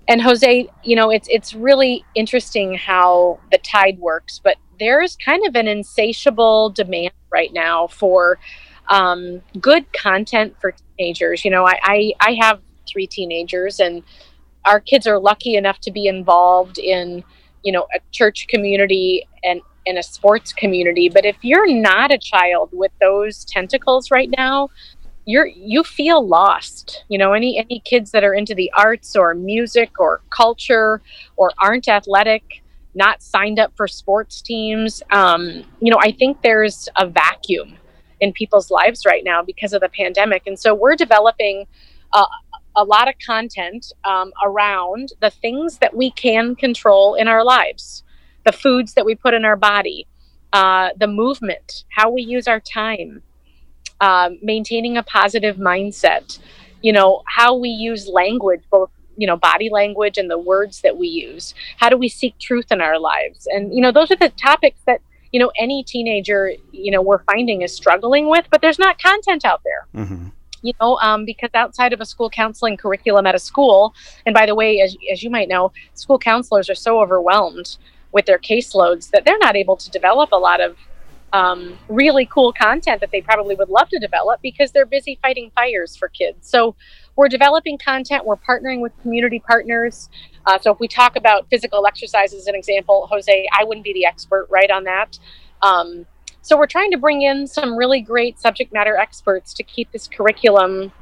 and 0.08 0.22
Jose, 0.22 0.70
you 0.84 0.96
know, 0.96 1.10
it's 1.10 1.28
it's 1.30 1.54
really 1.54 2.06
interesting 2.16 2.76
how 2.76 3.40
the 3.52 3.58
tide 3.58 4.00
works, 4.00 4.40
but 4.42 4.56
there's 4.80 5.16
kind 5.18 5.46
of 5.46 5.56
an 5.56 5.68
insatiable 5.68 6.70
demand 6.70 7.12
right 7.32 7.52
now 7.54 7.88
for 7.88 8.40
um, 8.90 9.42
good 9.60 9.92
content 9.94 10.56
for 10.60 10.74
teenagers. 10.98 11.44
You 11.44 11.52
know, 11.52 11.66
I, 11.66 11.80
I, 11.84 12.14
I 12.22 12.38
have 12.42 12.62
three 12.88 13.08
teenagers, 13.08 13.80
and 13.80 14.04
our 14.66 14.80
kids 14.80 15.08
are 15.08 15.20
lucky 15.20 15.56
enough 15.56 15.80
to 15.82 15.92
be 15.92 16.08
involved 16.08 16.78
in, 16.78 17.24
you 17.64 17.72
know, 17.72 17.88
a 17.96 18.00
church 18.12 18.48
community 18.48 19.28
and 19.44 19.62
in 19.86 19.98
a 19.98 20.04
sports 20.04 20.52
community. 20.54 21.10
But 21.10 21.26
if 21.26 21.38
you're 21.42 21.72
not 21.74 22.12
a 22.12 22.18
child 22.18 22.70
with 22.74 22.92
those 23.00 23.46
tentacles 23.46 24.12
right 24.12 24.30
now, 24.38 24.70
you're 25.28 25.46
you 25.46 25.84
feel 25.84 26.26
lost 26.26 27.04
you 27.10 27.18
know 27.18 27.34
any 27.34 27.60
any 27.60 27.82
kids 27.82 28.12
that 28.12 28.24
are 28.24 28.34
into 28.34 28.56
the 28.56 28.72
arts 28.76 29.14
or 29.14 29.34
music 29.36 30.00
or 30.00 30.22
culture 30.30 31.02
or 31.36 31.52
aren't 31.62 31.90
athletic 31.90 32.64
not 32.98 33.22
signed 33.22 33.60
up 33.60 33.72
for 33.78 33.88
sports 33.88 34.42
teams. 34.42 35.02
Um, 35.12 35.64
you 35.80 35.92
know, 35.92 36.00
I 36.02 36.12
think 36.12 36.42
there's 36.42 36.90
a 36.98 37.08
vacuum 37.08 37.78
in 38.20 38.34
people's 38.34 38.72
lives 38.72 39.06
right 39.06 39.24
now 39.24 39.44
because 39.44 39.74
of 39.74 39.82
the 39.82 39.90
pandemic. 39.90 40.48
And 40.48 40.60
so 40.60 40.74
we're 40.74 40.96
developing 40.96 41.68
uh, 42.14 42.26
a 42.76 42.84
lot 42.84 43.08
of 43.08 43.16
content 43.26 43.94
um, 44.04 44.32
around 44.44 45.14
the 45.22 45.30
things 45.30 45.78
that 45.80 45.96
we 45.96 46.12
can 46.12 46.56
control 46.56 47.16
in 47.16 47.28
our 47.28 47.44
lives, 47.44 48.04
the 48.46 48.52
foods 48.52 48.94
that 48.94 49.06
we 49.06 49.16
put 49.16 49.34
in 49.34 49.46
our 49.46 49.56
body, 49.56 50.08
uh, 50.54 50.90
the 50.98 51.08
movement, 51.08 51.86
how 51.90 52.10
we 52.10 52.22
use 52.22 52.48
our 52.48 52.60
time, 52.60 53.22
um, 54.02 54.38
maintaining 54.42 54.98
a 54.98 55.04
positive 55.04 55.58
mindset, 55.58 56.40
you 56.82 56.94
know, 56.94 57.24
how 57.28 57.56
we 57.56 57.70
use 57.70 58.08
language, 58.08 58.62
both 58.72 58.92
you 59.18 59.28
know 59.28 59.36
body 59.36 59.70
language 59.72 60.18
and 60.18 60.30
the 60.30 60.38
words 60.38 60.82
that 60.82 60.98
we 60.98 61.08
use. 61.08 61.54
How 61.78 61.90
do 61.90 61.98
we 61.98 62.10
seek 62.10 62.38
truth 62.40 62.72
in 62.72 62.82
our 62.82 63.00
lives? 63.00 63.48
And 63.48 63.74
you 63.74 63.82
know 63.82 63.92
those 63.92 64.12
are 64.12 64.16
the 64.16 64.30
topics 64.30 64.80
that 64.86 65.02
you 65.32 65.40
know 65.40 65.52
any 65.58 65.84
teenager 65.84 66.54
you 66.72 66.92
know 66.92 67.02
we're 67.02 67.24
finding 67.24 67.62
is 67.62 67.74
struggling 67.74 68.30
with 68.30 68.46
but 68.50 68.62
there's 68.62 68.80
not 68.80 69.02
content 69.02 69.44
out 69.46 69.62
there. 69.64 70.04
Mm-hmm. 70.04 70.28
you 70.62 70.74
know 70.80 70.98
um, 71.02 71.26
because 71.26 71.50
outside 71.54 71.94
of 71.94 72.02
a 72.02 72.06
school 72.06 72.30
counseling 72.30 72.78
curriculum 72.78 73.26
at 73.28 73.36
a 73.36 73.40
school 73.40 73.94
and 74.26 74.34
by 74.34 74.46
the 74.46 74.56
way 74.56 74.80
as, 74.82 74.96
as 75.12 75.24
you 75.24 75.30
might 75.30 75.50
know 75.50 75.72
school 75.96 76.18
counselors 76.18 76.70
are 76.70 76.76
so 76.76 77.02
overwhelmed 77.02 77.78
with 78.12 78.26
their 78.26 78.40
caseloads 78.40 79.10
that 79.12 79.26
they're 79.26 79.38
not 79.40 79.56
able 79.56 79.76
to 79.76 79.90
develop 79.92 80.32
a 80.32 80.38
lot 80.38 80.62
of 80.62 80.78
um, 81.34 81.78
really 81.90 82.26
cool 82.26 82.54
content 82.54 83.02
that 83.02 83.12
they 83.12 83.22
probably 83.22 83.56
would 83.56 83.70
love 83.70 83.90
to 83.90 84.00
develop 84.00 84.42
because 84.42 84.72
they're 84.72 84.86
busy 84.86 85.20
fighting 85.22 85.52
fires 85.54 85.96
for 85.96 86.08
kids. 86.08 86.50
So 86.50 86.76
we're 87.18 87.28
developing 87.28 87.78
content. 87.78 88.26
We're 88.26 88.38
partnering 88.38 88.80
with 88.80 88.94
community 89.02 89.40
partners. 89.40 90.08
Uh, 90.46 90.58
so 90.60 90.72
if 90.72 90.80
we 90.80 90.88
talk 90.88 91.18
about 91.18 91.50
physical 91.50 91.86
exercise 91.86 92.34
as 92.34 92.48
an 92.48 92.56
example, 92.56 93.08
Jose, 93.12 93.48
I 93.52 93.66
wouldn't 93.66 93.84
be 93.84 93.92
the 93.92 94.06
expert 94.06 94.48
right 94.50 94.72
on 94.72 94.86
that. 94.86 95.20
Um, 95.62 96.06
so 96.42 96.58
we're 96.58 96.68
trying 96.68 96.92
to 96.92 96.98
bring 96.98 97.24
in 97.24 97.48
some 97.48 97.76
really 97.76 98.00
great 98.00 98.40
subject 98.40 98.72
matter 98.72 98.96
experts 98.96 99.54
to 99.56 99.64
keep 99.64 99.92
this 99.92 100.08
curriculum 100.08 100.94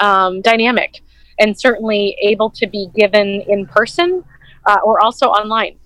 um, 0.00 0.42
dynamic 0.42 1.00
and 1.38 1.58
certainly 1.58 2.16
able 2.20 2.50
to 2.50 2.66
be 2.66 2.88
given 2.94 3.42
in 3.48 3.66
person 3.66 4.24
uh, 4.66 4.78
or 4.84 5.02
also 5.02 5.28
online. 5.28 5.76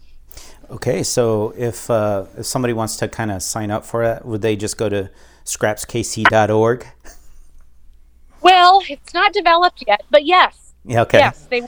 Okay, 0.70 1.02
so 1.02 1.54
if 1.56 1.88
uh, 1.88 2.24
if 2.36 2.44
somebody 2.44 2.74
wants 2.74 2.96
to 2.96 3.08
kind 3.08 3.30
of 3.30 3.42
sign 3.42 3.70
up 3.70 3.86
for 3.86 4.02
it, 4.02 4.24
would 4.24 4.42
they 4.42 4.56
just 4.56 4.76
go 4.76 4.88
to 4.88 5.10
scrapskc.org? 5.44 6.86
Well, 8.40 8.82
it's 8.88 9.14
not 9.14 9.32
developed 9.32 9.84
yet, 9.86 10.02
but 10.10 10.24
yes. 10.24 10.74
Yeah, 10.84 11.02
okay. 11.02 11.18
Yes, 11.18 11.46
they 11.50 11.62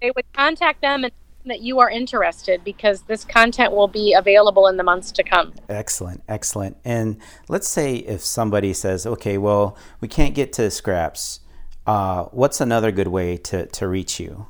they 0.00 0.10
would 0.10 0.30
contact 0.32 0.80
them 0.80 1.04
and 1.04 1.12
that 1.44 1.60
you 1.60 1.80
are 1.80 1.90
interested 1.90 2.62
because 2.62 3.02
this 3.02 3.24
content 3.24 3.72
will 3.72 3.88
be 3.88 4.14
available 4.14 4.68
in 4.68 4.76
the 4.76 4.84
months 4.84 5.10
to 5.12 5.22
come. 5.22 5.52
Excellent, 5.68 6.22
excellent. 6.28 6.76
And 6.84 7.16
let's 7.48 7.68
say 7.68 7.96
if 7.96 8.20
somebody 8.20 8.72
says, 8.72 9.06
"Okay, 9.06 9.38
well, 9.38 9.76
we 10.00 10.08
can't 10.08 10.34
get 10.34 10.52
to 10.54 10.70
scraps. 10.70 11.40
Uh, 11.86 12.24
what's 12.26 12.60
another 12.60 12.92
good 12.92 13.08
way 13.08 13.36
to 13.36 13.66
to 13.66 13.88
reach 13.88 14.20
you?" 14.20 14.46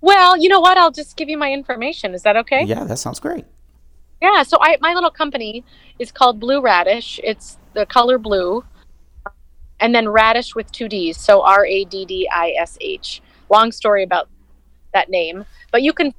Well, 0.00 0.36
you 0.36 0.48
know 0.48 0.60
what? 0.60 0.76
I'll 0.76 0.90
just 0.90 1.16
give 1.16 1.28
you 1.28 1.38
my 1.38 1.52
information. 1.52 2.14
Is 2.14 2.22
that 2.22 2.36
okay? 2.36 2.64
Yeah, 2.64 2.84
that 2.84 2.98
sounds 2.98 3.20
great. 3.20 3.44
Yeah, 4.22 4.42
so 4.42 4.58
I 4.60 4.76
my 4.80 4.94
little 4.94 5.10
company 5.10 5.64
is 5.98 6.10
called 6.10 6.40
Blue 6.40 6.60
Radish. 6.60 7.20
It's 7.22 7.58
the 7.74 7.84
color 7.84 8.18
blue 8.18 8.64
and 9.80 9.94
then 9.94 10.08
radish 10.08 10.54
with 10.54 10.70
two 10.72 10.88
D's, 10.88 11.18
so 11.18 11.42
R 11.42 11.66
A 11.66 11.84
D 11.84 12.04
D 12.04 12.28
I 12.32 12.54
S 12.58 12.78
H. 12.80 13.22
Long 13.50 13.72
story 13.72 14.02
about 14.02 14.28
that 14.92 15.10
name, 15.10 15.44
but 15.70 15.82
you 15.82 15.92
can 15.92 16.14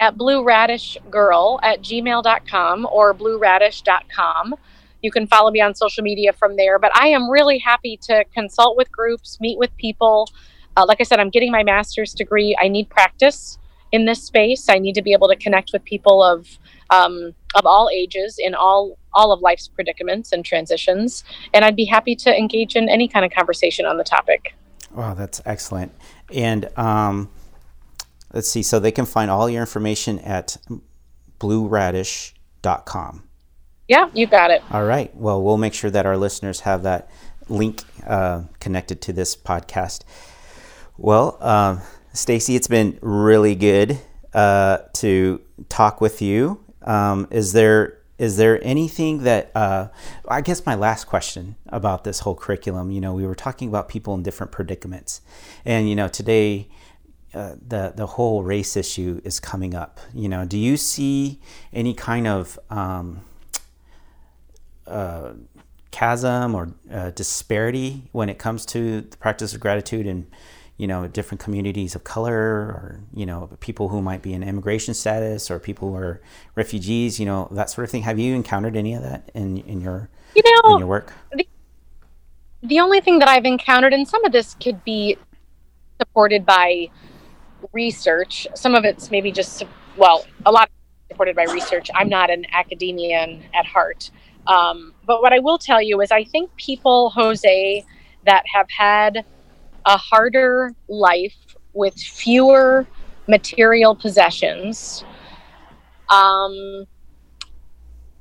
at 0.00 0.16
blue 0.16 0.44
radish 0.44 0.96
girl 1.10 1.58
at 1.62 1.80
gmail.com 1.82 2.86
or 2.90 3.14
blueradish.com. 3.14 4.54
You 5.02 5.10
can 5.10 5.26
follow 5.26 5.50
me 5.50 5.60
on 5.60 5.74
social 5.74 6.02
media 6.02 6.32
from 6.32 6.56
there, 6.56 6.78
but 6.78 6.94
I 6.96 7.08
am 7.08 7.30
really 7.30 7.58
happy 7.58 7.98
to 8.02 8.24
consult 8.34 8.76
with 8.76 8.90
groups, 8.90 9.38
meet 9.40 9.58
with 9.58 9.74
people. 9.76 10.28
Uh, 10.76 10.84
like 10.86 11.00
I 11.00 11.04
said, 11.04 11.20
I'm 11.20 11.30
getting 11.30 11.52
my 11.52 11.62
master's 11.62 12.12
degree. 12.14 12.56
I 12.60 12.68
need 12.68 12.88
practice 12.88 13.58
in 13.92 14.04
this 14.04 14.22
space. 14.22 14.68
I 14.68 14.78
need 14.78 14.94
to 14.94 15.02
be 15.02 15.12
able 15.12 15.28
to 15.28 15.36
connect 15.36 15.70
with 15.72 15.84
people 15.84 16.22
of 16.22 16.46
um, 16.90 17.34
of 17.54 17.64
all 17.64 17.90
ages 17.92 18.38
in 18.38 18.54
all 18.54 18.98
all 19.18 19.32
of 19.32 19.40
life's 19.42 19.66
predicaments 19.66 20.32
and 20.32 20.44
transitions. 20.44 21.24
And 21.52 21.64
I'd 21.64 21.76
be 21.76 21.84
happy 21.84 22.14
to 22.16 22.34
engage 22.34 22.76
in 22.76 22.88
any 22.88 23.08
kind 23.08 23.24
of 23.26 23.32
conversation 23.32 23.84
on 23.84 23.98
the 23.98 24.04
topic. 24.04 24.54
Wow, 24.94 25.14
that's 25.14 25.42
excellent. 25.44 25.92
And 26.32 26.70
um, 26.78 27.28
let's 28.32 28.48
see, 28.48 28.62
so 28.62 28.78
they 28.78 28.92
can 28.92 29.04
find 29.04 29.30
all 29.30 29.50
your 29.50 29.60
information 29.60 30.20
at 30.20 30.56
blueradish.com. 31.40 33.24
Yeah, 33.88 34.10
you 34.12 34.26
got 34.26 34.50
it. 34.50 34.62
All 34.70 34.84
right. 34.84 35.14
Well, 35.16 35.42
we'll 35.42 35.56
make 35.56 35.74
sure 35.74 35.90
that 35.90 36.06
our 36.06 36.16
listeners 36.16 36.60
have 36.60 36.82
that 36.84 37.10
link 37.48 37.82
uh, 38.06 38.42
connected 38.60 39.00
to 39.02 39.12
this 39.12 39.34
podcast. 39.34 40.04
Well, 40.96 41.38
uh, 41.40 41.80
Stacy, 42.12 42.54
it's 42.54 42.68
been 42.68 42.98
really 43.00 43.54
good 43.54 43.98
uh, 44.34 44.78
to 44.94 45.40
talk 45.68 46.00
with 46.00 46.20
you. 46.20 46.62
Um, 46.82 47.28
is 47.30 47.52
there 47.52 47.97
is 48.18 48.36
there 48.36 48.62
anything 48.64 49.22
that 49.22 49.50
uh, 49.54 49.88
I 50.26 50.40
guess 50.40 50.66
my 50.66 50.74
last 50.74 51.04
question 51.04 51.54
about 51.68 52.04
this 52.04 52.20
whole 52.20 52.34
curriculum? 52.34 52.90
You 52.90 53.00
know, 53.00 53.14
we 53.14 53.26
were 53.26 53.36
talking 53.36 53.68
about 53.68 53.88
people 53.88 54.14
in 54.14 54.22
different 54.22 54.52
predicaments, 54.52 55.20
and 55.64 55.88
you 55.88 55.94
know, 55.94 56.08
today 56.08 56.68
uh, 57.32 57.54
the 57.66 57.92
the 57.94 58.06
whole 58.06 58.42
race 58.42 58.76
issue 58.76 59.20
is 59.24 59.38
coming 59.38 59.74
up. 59.74 60.00
You 60.12 60.28
know, 60.28 60.44
do 60.44 60.58
you 60.58 60.76
see 60.76 61.40
any 61.72 61.94
kind 61.94 62.26
of 62.26 62.58
um, 62.70 63.20
uh, 64.86 65.34
chasm 65.90 66.54
or 66.54 66.74
uh, 66.92 67.10
disparity 67.10 68.08
when 68.12 68.28
it 68.28 68.38
comes 68.38 68.66
to 68.66 69.02
the 69.02 69.16
practice 69.16 69.54
of 69.54 69.60
gratitude 69.60 70.06
and 70.06 70.26
you 70.78 70.86
know, 70.86 71.08
different 71.08 71.40
communities 71.40 71.94
of 71.94 72.04
color 72.04 72.34
or, 72.34 73.00
you 73.12 73.26
know, 73.26 73.50
people 73.60 73.88
who 73.88 74.00
might 74.00 74.22
be 74.22 74.32
in 74.32 74.44
immigration 74.44 74.94
status 74.94 75.50
or 75.50 75.58
people 75.58 75.88
who 75.88 75.96
are 75.96 76.22
refugees, 76.54 77.18
you 77.18 77.26
know, 77.26 77.48
that 77.50 77.68
sort 77.68 77.84
of 77.84 77.90
thing. 77.90 78.02
Have 78.02 78.18
you 78.18 78.34
encountered 78.34 78.76
any 78.76 78.94
of 78.94 79.02
that 79.02 79.28
in, 79.34 79.58
in 79.58 79.80
your, 79.80 80.08
you 80.36 80.42
know, 80.44 80.74
in 80.74 80.78
your 80.78 80.86
work? 80.86 81.12
The, 81.32 81.46
the 82.62 82.78
only 82.78 83.00
thing 83.00 83.18
that 83.18 83.28
I've 83.28 83.44
encountered, 83.44 83.92
and 83.92 84.06
some 84.06 84.24
of 84.24 84.30
this 84.30 84.54
could 84.54 84.82
be 84.84 85.18
supported 86.00 86.46
by 86.46 86.88
research, 87.72 88.46
some 88.54 88.76
of 88.76 88.84
it's 88.84 89.10
maybe 89.10 89.32
just, 89.32 89.64
well, 89.96 90.24
a 90.46 90.52
lot 90.52 90.70
supported 91.10 91.34
by 91.34 91.44
research. 91.44 91.90
I'm 91.92 92.08
not 92.08 92.30
an 92.30 92.46
academician 92.52 93.42
at 93.52 93.66
heart. 93.66 94.12
Um, 94.46 94.94
but 95.04 95.22
what 95.22 95.32
I 95.32 95.40
will 95.40 95.58
tell 95.58 95.82
you 95.82 96.00
is 96.00 96.12
I 96.12 96.22
think 96.22 96.54
people, 96.56 97.10
Jose, 97.10 97.84
that 98.26 98.44
have 98.54 98.68
had 98.70 99.24
a 99.88 99.96
harder 99.96 100.74
life 100.88 101.56
with 101.72 101.94
fewer 101.94 102.86
material 103.26 103.96
possessions, 103.96 105.02
um, 106.10 106.84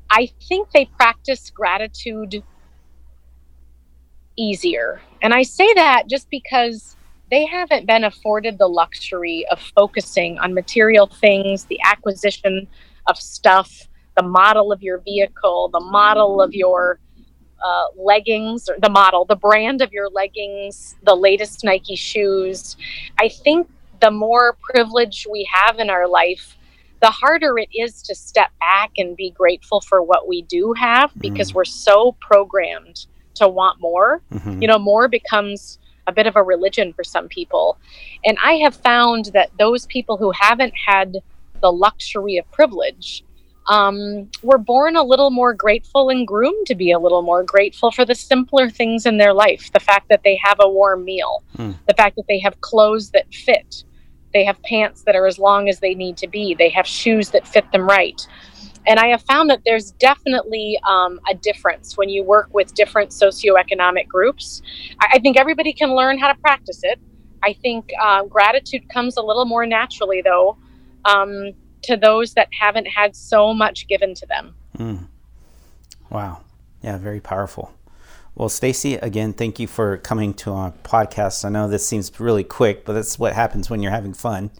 I 0.09 0.29
think 0.47 0.71
they 0.71 0.85
practice 0.85 1.49
gratitude 1.49 2.41
easier. 4.37 5.01
And 5.21 5.33
I 5.33 5.43
say 5.43 5.73
that 5.73 6.03
just 6.07 6.29
because 6.29 6.95
they 7.29 7.45
haven't 7.45 7.85
been 7.85 8.05
afforded 8.05 8.57
the 8.57 8.67
luxury 8.67 9.45
of 9.51 9.59
focusing 9.75 10.39
on 10.39 10.53
material 10.53 11.07
things, 11.07 11.65
the 11.65 11.79
acquisition 11.83 12.65
of 13.07 13.17
stuff, 13.17 13.89
the 14.15 14.23
model 14.23 14.71
of 14.71 14.81
your 14.81 14.99
vehicle, 14.99 15.69
the 15.73 15.81
model 15.81 16.41
of 16.41 16.53
your 16.53 16.99
uh, 17.63 17.85
leggings, 17.95 18.69
or 18.69 18.77
the 18.79 18.89
model, 18.89 19.25
the 19.25 19.35
brand 19.35 19.81
of 19.81 19.91
your 19.91 20.09
leggings, 20.09 20.95
the 21.03 21.15
latest 21.15 21.63
Nike 21.63 21.95
shoes. 21.95 22.77
I 23.19 23.29
think 23.29 23.69
the 24.01 24.11
more 24.11 24.57
privilege 24.61 25.27
we 25.29 25.49
have 25.51 25.79
in 25.79 25.89
our 25.89 26.07
life, 26.07 26.57
the 27.01 27.09
harder 27.09 27.57
it 27.57 27.69
is 27.73 28.01
to 28.03 28.15
step 28.15 28.49
back 28.59 28.91
and 28.97 29.15
be 29.15 29.31
grateful 29.31 29.81
for 29.81 30.01
what 30.01 30.27
we 30.27 30.41
do 30.43 30.73
have 30.73 31.11
because 31.19 31.51
mm. 31.51 31.55
we're 31.55 31.65
so 31.65 32.15
programmed 32.19 33.05
to 33.35 33.47
want 33.47 33.79
more. 33.79 34.21
Mm-hmm. 34.31 34.61
You 34.61 34.67
know, 34.67 34.79
more 34.79 35.07
becomes 35.07 35.79
a 36.07 36.11
bit 36.11 36.25
of 36.25 36.35
a 36.35 36.43
religion 36.43 36.93
for 36.93 37.03
some 37.03 37.27
people. 37.27 37.77
And 38.25 38.37
I 38.43 38.53
have 38.53 38.75
found 38.75 39.25
that 39.33 39.51
those 39.59 39.85
people 39.87 40.17
who 40.17 40.31
haven't 40.31 40.73
had 40.87 41.17
the 41.61 41.71
luxury 41.71 42.37
of 42.37 42.49
privilege 42.51 43.23
um, 43.67 44.29
were 44.43 44.57
born 44.57 44.95
a 44.95 45.03
little 45.03 45.29
more 45.29 45.53
grateful 45.53 46.09
and 46.09 46.27
groomed 46.27 46.67
to 46.67 46.75
be 46.75 46.91
a 46.91 46.99
little 46.99 47.21
more 47.21 47.43
grateful 47.43 47.91
for 47.91 48.05
the 48.05 48.15
simpler 48.15 48.69
things 48.69 49.05
in 49.05 49.17
their 49.17 49.33
life 49.33 49.71
the 49.73 49.79
fact 49.79 50.07
that 50.09 50.21
they 50.23 50.39
have 50.41 50.57
a 50.59 50.69
warm 50.69 51.03
meal, 51.03 51.43
mm. 51.57 51.75
the 51.87 51.93
fact 51.93 52.15
that 52.15 52.25
they 52.27 52.39
have 52.39 52.59
clothes 52.61 53.11
that 53.11 53.33
fit, 53.33 53.83
they 54.33 54.43
have 54.45 54.61
pants 54.63 55.03
that 55.03 55.15
are 55.15 55.27
as 55.27 55.37
long 55.37 55.69
as 55.69 55.79
they 55.79 55.93
need 55.93 56.17
to 56.17 56.27
be, 56.27 56.53
they 56.53 56.69
have 56.69 56.87
shoes 56.87 57.29
that 57.31 57.47
fit 57.47 57.69
them 57.71 57.87
right. 57.87 58.27
And 58.87 58.99
I 58.99 59.07
have 59.07 59.21
found 59.23 59.49
that 59.49 59.61
there's 59.65 59.91
definitely 59.91 60.79
um, 60.87 61.19
a 61.29 61.35
difference 61.35 61.97
when 61.97 62.07
you 62.07 62.23
work 62.23 62.47
with 62.53 62.73
different 62.73 63.11
socioeconomic 63.11 64.07
groups. 64.07 64.61
I, 65.01 65.15
I, 65.15 65.19
think 65.19 65.35
everybody 65.35 65.73
can 65.73 65.93
learn 65.93 66.17
how 66.17 66.31
to 66.31 66.39
practice 66.39 66.79
it. 66.83 66.97
I 67.43 67.53
think 67.53 67.91
uh, 68.01 68.23
gratitude 68.23 68.87
comes 68.87 69.17
a 69.17 69.21
little 69.21 69.45
more 69.45 69.65
naturally, 69.65 70.21
though, 70.21 70.57
um, 71.03 71.51
to 71.87 71.97
those 71.97 72.33
that 72.35 72.47
haven't 72.59 72.85
had 72.85 73.15
so 73.15 73.53
much 73.53 73.87
given 73.87 74.13
to 74.15 74.25
them. 74.25 74.55
Mm. 74.77 75.07
Wow. 76.09 76.41
Yeah, 76.81 76.97
very 76.97 77.19
powerful. 77.19 77.73
Well, 78.35 78.49
Stacy, 78.49 78.95
again, 78.95 79.33
thank 79.33 79.59
you 79.59 79.65
for 79.65 79.97
coming 79.97 80.33
to 80.35 80.51
our 80.51 80.71
podcast. 80.83 81.43
I 81.43 81.49
know 81.49 81.67
this 81.67 81.87
seems 81.87 82.19
really 82.19 82.43
quick, 82.43 82.85
but 82.85 82.93
that's 82.93 83.17
what 83.17 83.33
happens 83.33 83.69
when 83.69 83.81
you're 83.81 83.91
having 83.91 84.13
fun. 84.13 84.51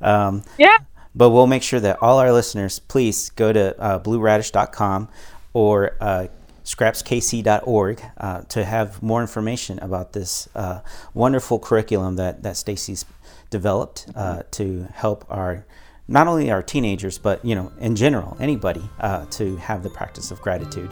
Um, 0.00 0.42
yeah. 0.56 0.78
But 1.14 1.30
we'll 1.30 1.46
make 1.46 1.62
sure 1.62 1.80
that 1.80 2.02
all 2.02 2.18
our 2.18 2.32
listeners, 2.32 2.78
please 2.78 3.30
go 3.30 3.52
to 3.52 3.78
uh, 3.78 3.98
blueradish.com 3.98 5.08
or 5.52 5.96
uh, 6.00 6.28
scrapskc.org 6.64 8.02
uh, 8.18 8.40
to 8.42 8.64
have 8.64 9.02
more 9.02 9.20
information 9.20 9.78
about 9.80 10.12
this 10.14 10.48
uh, 10.54 10.80
wonderful 11.14 11.58
curriculum 11.58 12.16
that, 12.16 12.42
that 12.42 12.56
Stacy's 12.56 13.04
developed 13.50 14.06
uh, 14.14 14.42
to 14.52 14.88
help 14.94 15.24
our 15.28 15.64
not 16.08 16.26
only 16.26 16.50
our 16.50 16.62
teenagers 16.62 17.18
but 17.18 17.44
you 17.44 17.54
know 17.54 17.72
in 17.78 17.96
general 17.96 18.36
anybody 18.40 18.82
uh, 19.00 19.24
to 19.26 19.56
have 19.56 19.82
the 19.82 19.90
practice 19.90 20.30
of 20.30 20.40
gratitude 20.40 20.90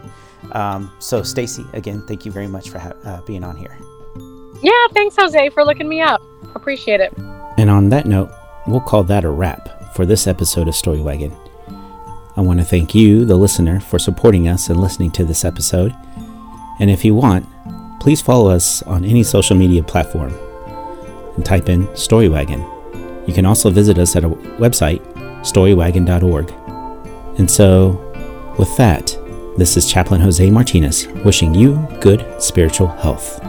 um, 0.53 0.93
so 0.99 1.23
stacy 1.23 1.65
again 1.73 2.05
thank 2.07 2.25
you 2.25 2.33
very 2.33 2.49
much 2.49 2.71
for 2.71 2.79
ha- 2.79 2.93
uh, 3.05 3.21
being 3.23 3.45
on 3.45 3.57
here 3.57 3.79
yeah 4.63 4.87
thanks 4.93 5.17
jose 5.17 5.51
for 5.51 5.65
looking 5.65 5.89
me 5.89 6.01
up 6.01 6.21
appreciate 6.55 7.01
it 7.01 7.13
and 7.59 7.71
on 7.71 7.89
that 7.89 8.07
note 8.07 8.31
we'll 8.67 8.81
call 8.81 9.05
that 9.05 9.25
a 9.25 9.31
wrap 9.31 9.95
for 9.95 10.05
this 10.05 10.27
episode 10.27 10.67
of 10.67 10.75
Story 10.75 11.01
Wagon. 11.01 11.33
I 12.37 12.41
want 12.41 12.59
to 12.59 12.65
thank 12.65 12.95
you, 12.95 13.25
the 13.25 13.37
listener, 13.37 13.79
for 13.79 13.99
supporting 13.99 14.49
us 14.49 14.69
and 14.69 14.81
listening 14.81 15.13
to 15.13 15.25
this 15.25 15.45
episode. 15.45 15.95
And 16.81 16.91
if 16.91 17.05
you 17.05 17.15
want, 17.15 17.47
please 18.01 18.21
follow 18.21 18.51
us 18.51 18.83
on 18.83 19.05
any 19.05 19.23
social 19.23 19.57
media 19.57 19.85
platform 19.85 20.35
and 21.37 21.45
type 21.45 21.69
in 21.69 21.95
Story 21.95 22.29
Wagon. 22.29 22.74
You 23.27 23.33
can 23.35 23.47
also 23.47 23.71
visit 23.71 23.99
us 23.99 24.17
at 24.17 24.25
our 24.25 24.35
website, 24.59 25.03
storywagon.org. 25.41 26.53
And 27.39 27.51
so, 27.51 28.01
with 28.59 28.77
that, 28.77 29.17
this 29.57 29.77
is 29.77 29.91
Chaplain 29.91 30.21
Jose 30.21 30.51
Martinez 30.51 31.07
wishing 31.25 31.55
you 31.55 31.87
good 32.01 32.25
spiritual 32.43 32.89
health. 32.89 33.41